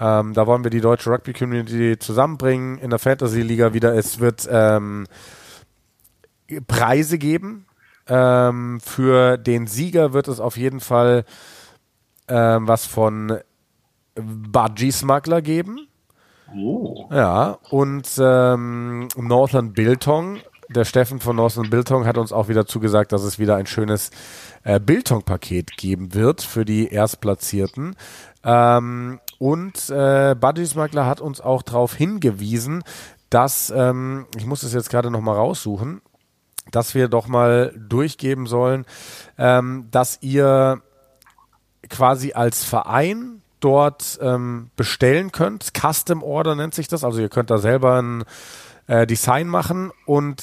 [0.00, 3.94] Ähm, da wollen wir die deutsche Rugby Community zusammenbringen in der Fantasy Liga wieder.
[3.94, 5.06] Es wird ähm,
[6.66, 7.66] Preise geben.
[8.08, 11.24] Ähm, für den Sieger wird es auf jeden Fall
[12.26, 13.38] ähm, was von
[14.14, 15.86] Budgie Smuggler geben.
[16.56, 17.06] Oh.
[17.10, 20.38] Ja, und ähm, Northern Biltong,
[20.68, 24.10] der Steffen von Northern Biltong hat uns auch wieder zugesagt, dass es wieder ein schönes
[24.62, 27.96] äh, Biltong-Paket geben wird für die Erstplatzierten.
[28.44, 32.84] Ähm, und äh, Budgie Smuggler hat uns auch darauf hingewiesen,
[33.30, 36.02] dass, ähm, ich muss es jetzt gerade nochmal raussuchen,
[36.70, 38.84] dass wir doch mal durchgeben sollen,
[39.38, 40.82] ähm, dass ihr
[41.88, 45.72] quasi als Verein dort ähm, bestellen könnt.
[45.78, 47.04] Custom Order nennt sich das.
[47.04, 48.24] Also ihr könnt da selber ein
[48.86, 50.42] äh, Design machen und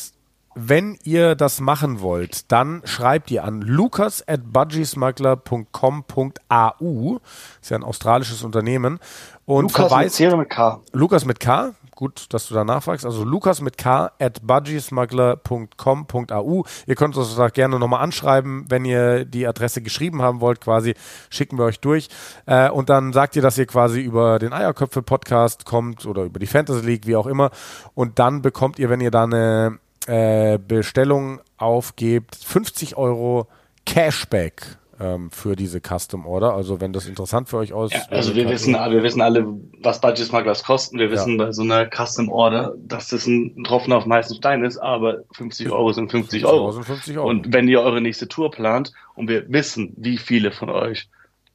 [0.59, 7.19] wenn ihr das machen wollt, dann schreibt ihr an lukas at budgiesmuggler.com.au.
[7.61, 8.97] Ist ja ein australisches Unternehmen.
[9.45, 10.81] Und Lukas verweist, mit K.
[10.93, 13.05] Lukas mit K, gut, dass du da nachfragst.
[13.05, 16.63] Also Lukas mit K at budgiesmuggler.com.au.
[16.85, 20.93] Ihr könnt uns das gerne nochmal anschreiben, wenn ihr die Adresse geschrieben haben wollt, quasi
[21.29, 22.07] schicken wir euch durch.
[22.45, 26.47] Äh, und dann sagt ihr, dass ihr quasi über den Eierköpfe-Podcast kommt oder über die
[26.47, 27.51] Fantasy League, wie auch immer.
[27.95, 33.47] Und dann bekommt ihr, wenn ihr da eine äh, Bestellung aufgebt, 50 Euro
[33.85, 36.53] Cashback ähm, für diese Custom Order.
[36.53, 37.91] Also wenn das interessant für euch aus.
[37.93, 39.45] Ja, also wir wissen, wir wissen alle,
[39.81, 40.99] was Budget Smugglers kosten.
[40.99, 41.45] Wir wissen ja.
[41.45, 45.23] bei so einer Custom Order, dass das ein Tropfen auf dem heißen Stein ist, aber
[45.33, 46.71] 50 Euro sind 50 Euro.
[46.71, 47.29] Sind 50 Euro.
[47.29, 51.07] Und wenn ihr eure nächste Tour plant und wir wissen, wie viele von euch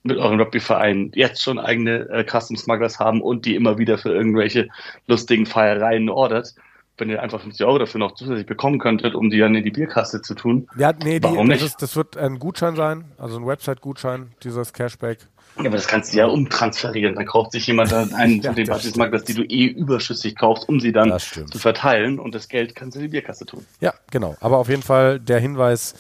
[0.04, 4.10] mit euren Rugby-Vereinen jetzt schon eigene äh, Custom Smugglers haben und die immer wieder für
[4.10, 4.68] irgendwelche
[5.06, 6.54] lustigen Feiereien ordert,
[6.98, 9.70] wenn ihr einfach 50 Euro dafür noch zusätzlich bekommen könntet, um die dann in die
[9.70, 10.68] Bierkasse zu tun.
[10.76, 11.62] Ja, nee, die, Warum nicht?
[11.62, 15.18] Das, ist, das wird ein Gutschein sein, also ein Website-Gutschein, dieses Cashback.
[15.56, 17.14] Ja, aber das kannst du ja umtransferieren.
[17.14, 20.36] Dann kauft sich jemand dann einen ja, von den Basismarkt, dass die du eh überschüssig
[20.36, 23.66] kaufst, um sie dann zu verteilen und das Geld kannst du in die Bierkasse tun.
[23.80, 24.36] Ja, genau.
[24.40, 25.94] Aber auf jeden Fall der Hinweis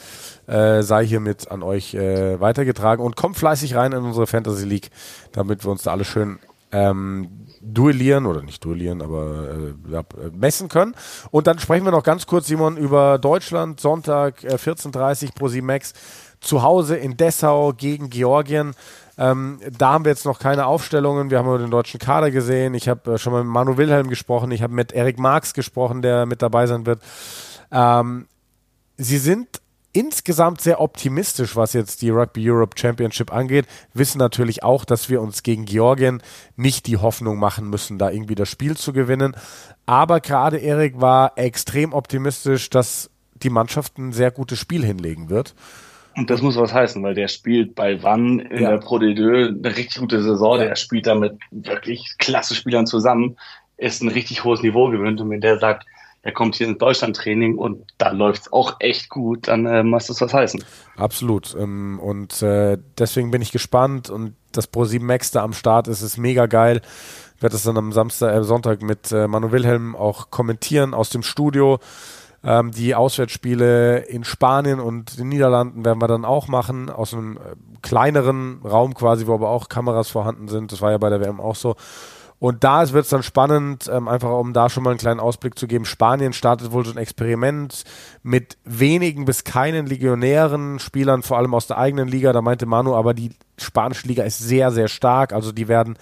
[0.46, 4.90] äh, sei hiermit an euch äh, weitergetragen und kommt fleißig rein in unsere Fantasy League,
[5.32, 6.38] damit wir uns da alle schön
[6.72, 10.02] ähm, duellieren oder nicht duellieren, aber äh, ja,
[10.32, 10.94] messen können.
[11.30, 15.64] Und dann sprechen wir noch ganz kurz, Simon, über Deutschland, Sonntag äh, 14.30 Pro 7
[15.64, 15.92] Max
[16.40, 18.74] zu Hause in Dessau gegen Georgien.
[19.16, 21.30] Ähm, da haben wir jetzt noch keine Aufstellungen.
[21.30, 22.74] Wir haben über den deutschen Kader gesehen.
[22.74, 24.50] Ich habe äh, schon mal mit Manu Wilhelm gesprochen.
[24.50, 27.00] Ich habe mit Erik Marx gesprochen, der mit dabei sein wird.
[27.70, 28.26] Ähm,
[28.96, 29.61] sie sind
[29.92, 33.66] insgesamt sehr optimistisch, was jetzt die Rugby Europe Championship angeht.
[33.92, 36.22] Wissen natürlich auch, dass wir uns gegen Georgien
[36.56, 39.36] nicht die Hoffnung machen müssen, da irgendwie das Spiel zu gewinnen.
[39.84, 45.54] Aber gerade Erik war extrem optimistisch, dass die Mannschaft ein sehr gutes Spiel hinlegen wird.
[46.14, 48.70] Und das muss was heißen, weil der spielt bei Wann in ja.
[48.70, 50.58] der Pro D2 eine richtig gute Saison.
[50.58, 53.36] Der spielt da mit wirklich klasse Spielern zusammen,
[53.78, 55.20] ist ein richtig hohes Niveau gewöhnt.
[55.20, 55.86] Und wenn der sagt,
[56.22, 60.06] er kommt hier ins Deutschland-Training und da läuft es auch echt gut, dann äh, muss
[60.06, 60.64] das was heißen.
[60.96, 61.56] Absolut.
[61.58, 65.88] Ähm, und äh, deswegen bin ich gespannt und das Pro 7 Max da am Start
[65.88, 66.80] ist, ist mega geil.
[67.36, 71.10] Ich werde das dann am Samstag, äh, Sonntag mit äh, Manu Wilhelm auch kommentieren aus
[71.10, 71.80] dem Studio.
[72.44, 77.36] Ähm, die Auswärtsspiele in Spanien und den Niederlanden werden wir dann auch machen, aus einem
[77.36, 77.40] äh,
[77.82, 80.70] kleineren Raum quasi, wo aber auch Kameras vorhanden sind.
[80.70, 81.74] Das war ja bei der WM auch so.
[82.42, 85.56] Und da wird es dann spannend, ähm, einfach um da schon mal einen kleinen Ausblick
[85.56, 85.84] zu geben.
[85.84, 87.84] Spanien startet wohl so ein Experiment
[88.24, 92.32] mit wenigen bis keinen Legionären, Spielern, vor allem aus der eigenen Liga.
[92.32, 95.32] Da meinte Manu, aber die spanische Liga ist sehr, sehr stark.
[95.32, 95.96] Also die werden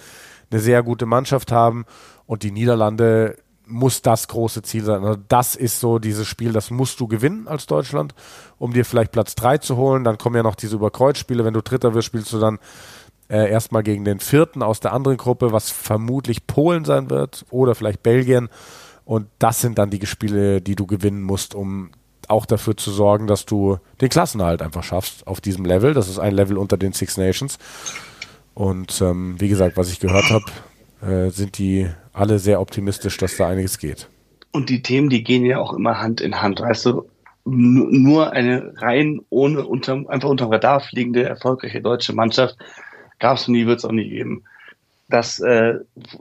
[0.50, 1.84] eine sehr gute Mannschaft haben.
[2.24, 3.36] Und die Niederlande
[3.66, 5.04] muss das große Ziel sein.
[5.04, 8.14] Also das ist so dieses Spiel, das musst du gewinnen als Deutschland,
[8.56, 10.04] um dir vielleicht Platz 3 zu holen.
[10.04, 11.44] Dann kommen ja noch diese Überkreuzspiele.
[11.44, 12.58] Wenn du Dritter wirst, spielst du dann
[13.30, 17.74] äh, erstmal gegen den Vierten aus der anderen Gruppe, was vermutlich Polen sein wird oder
[17.74, 18.48] vielleicht Belgien.
[19.04, 21.90] Und das sind dann die Spiele, die du gewinnen musst, um
[22.28, 25.94] auch dafür zu sorgen, dass du den Klassenhalt einfach schaffst auf diesem Level.
[25.94, 27.58] Das ist ein Level unter den Six Nations.
[28.54, 30.44] Und ähm, wie gesagt, was ich gehört habe,
[31.02, 34.08] äh, sind die alle sehr optimistisch, dass da einiges geht.
[34.52, 36.60] Und die Themen, die gehen ja auch immer Hand in Hand.
[36.60, 37.04] Weißt du,
[37.44, 42.56] nur eine rein ohne unter, einfach unterm Radar fliegende erfolgreiche deutsche Mannschaft
[43.20, 44.44] gab es nie, wird es auch nie geben.
[45.08, 45.74] Dass äh,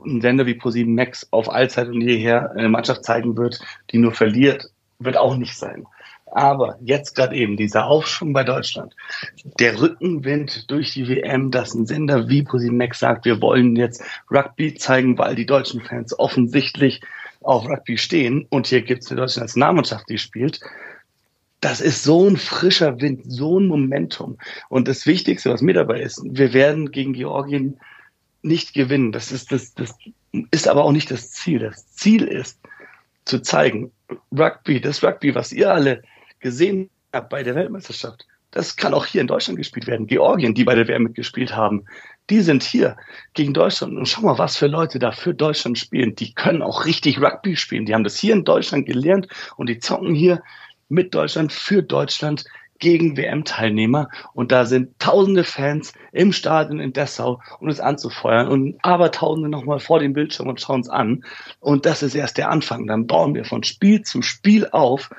[0.04, 4.12] ein Sender wie ProSieben Max auf Allzeit und jeher eine Mannschaft zeigen wird, die nur
[4.12, 5.86] verliert, wird auch nicht sein.
[6.32, 8.94] Aber jetzt gerade eben dieser Aufschwung bei Deutschland,
[9.58, 14.74] der Rückenwind durch die WM, dass ein Sender wie Max sagt, wir wollen jetzt Rugby
[14.74, 17.00] zeigen, weil die deutschen Fans offensichtlich
[17.42, 20.60] auf Rugby stehen und hier gibt es eine deutsche Nationalmannschaft, die spielt.
[21.60, 24.38] Das ist so ein frischer Wind, so ein Momentum.
[24.68, 27.78] Und das Wichtigste, was mir dabei ist, wir werden gegen Georgien
[28.42, 29.12] nicht gewinnen.
[29.12, 29.94] Das ist, das, das
[30.50, 31.58] ist aber auch nicht das Ziel.
[31.58, 32.58] Das Ziel ist,
[33.24, 33.92] zu zeigen,
[34.36, 36.02] Rugby, das Rugby, was ihr alle
[36.40, 38.26] gesehen habe bei der Weltmeisterschaft.
[38.50, 40.08] Das kann auch hier in Deutschland gespielt werden.
[40.08, 41.84] Georgien, die bei der WM mitgespielt haben,
[42.30, 42.96] die sind hier
[43.34, 43.96] gegen Deutschland.
[43.96, 46.16] Und schau mal, was für Leute da für Deutschland spielen.
[46.16, 47.86] Die können auch richtig Rugby spielen.
[47.86, 50.42] Die haben das hier in Deutschland gelernt und die zocken hier
[50.90, 52.44] mit Deutschland für Deutschland
[52.78, 54.08] gegen WM-Teilnehmer.
[54.34, 58.48] Und da sind tausende Fans im Stadion in Dessau, um es anzufeuern.
[58.48, 61.24] Und aber tausende nochmal vor dem Bildschirm und schauen es an.
[61.60, 62.86] Und das ist erst der Anfang.
[62.86, 65.10] Dann bauen wir von Spiel zu Spiel auf.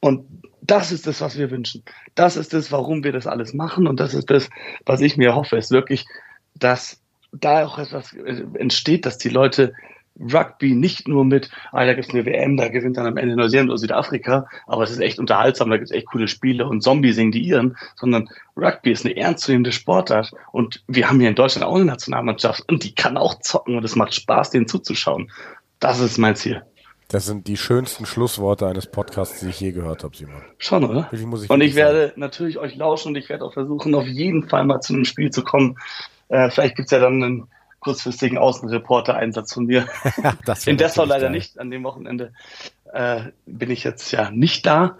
[0.00, 0.26] Und
[0.62, 1.82] das ist das, was wir wünschen.
[2.14, 3.86] Das ist das, warum wir das alles machen.
[3.86, 4.48] Und das ist das,
[4.86, 6.06] was ich mir hoffe, ist wirklich,
[6.54, 7.00] dass
[7.32, 8.12] da auch etwas
[8.54, 9.74] entsteht, dass die Leute
[10.20, 13.70] Rugby nicht nur mit, ah, da gibt's eine WM, da gewinnt dann am Ende Neuseeland
[13.70, 17.32] oder Südafrika, aber es ist echt unterhaltsam, da gibt's echt coole Spiele und Zombie singen
[17.32, 21.74] die ihren, sondern Rugby ist eine ernstzunehmende Sportart und wir haben hier in Deutschland auch
[21.74, 25.30] eine Nationalmannschaft und die kann auch zocken und es macht Spaß, denen zuzuschauen.
[25.80, 26.62] Das ist mein Ziel.
[27.08, 30.42] Das sind die schönsten Schlussworte eines Podcasts, die ich je gehört habe, Simon.
[30.56, 31.10] Schon, oder?
[31.12, 32.20] Ich ich und ich werde sagen.
[32.20, 35.30] natürlich euch lauschen und ich werde auch versuchen, auf jeden Fall mal zu einem Spiel
[35.30, 35.76] zu kommen.
[36.28, 37.48] Äh, vielleicht gibt's ja dann einen
[37.82, 39.86] kurzfristigen Außenreporter-Einsatz von mir.
[40.66, 41.32] In Dessau leider geil.
[41.32, 41.58] nicht.
[41.58, 42.32] An dem Wochenende
[42.92, 44.96] äh, bin ich jetzt ja nicht da.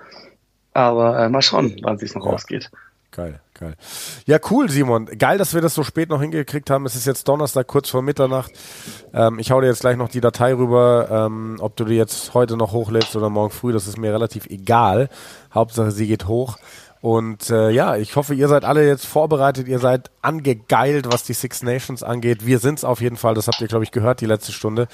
[0.75, 2.33] Aber äh, mal schauen, wann es noch ja.
[2.33, 2.71] ausgeht.
[3.11, 3.75] Geil, geil.
[4.25, 5.05] Ja, cool, Simon.
[5.05, 6.87] Geil, dass wir das so spät noch hingekriegt haben.
[6.87, 8.53] Es ist jetzt Donnerstag, kurz vor Mitternacht.
[9.13, 11.09] Ähm, ich hau dir jetzt gleich noch die Datei rüber.
[11.11, 14.47] Ähm, ob du die jetzt heute noch hochlädst oder morgen früh, das ist mir relativ
[14.47, 15.11] egal.
[15.53, 16.57] Hauptsache, sie geht hoch.
[17.03, 21.33] Und äh, ja, ich hoffe, ihr seid alle jetzt vorbereitet, ihr seid angegeilt, was die
[21.33, 22.47] Six Nations angeht.
[22.47, 24.87] Wir sind es auf jeden Fall, das habt ihr, glaube ich, gehört die letzte Stunde.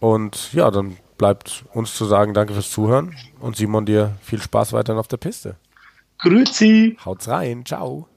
[0.00, 4.72] Und ja, dann bleibt uns zu sagen, danke fürs Zuhören und Simon dir viel Spaß
[4.72, 5.56] weiterhin auf der Piste.
[6.18, 6.96] Grüezi.
[7.04, 8.08] Haut's rein, ciao.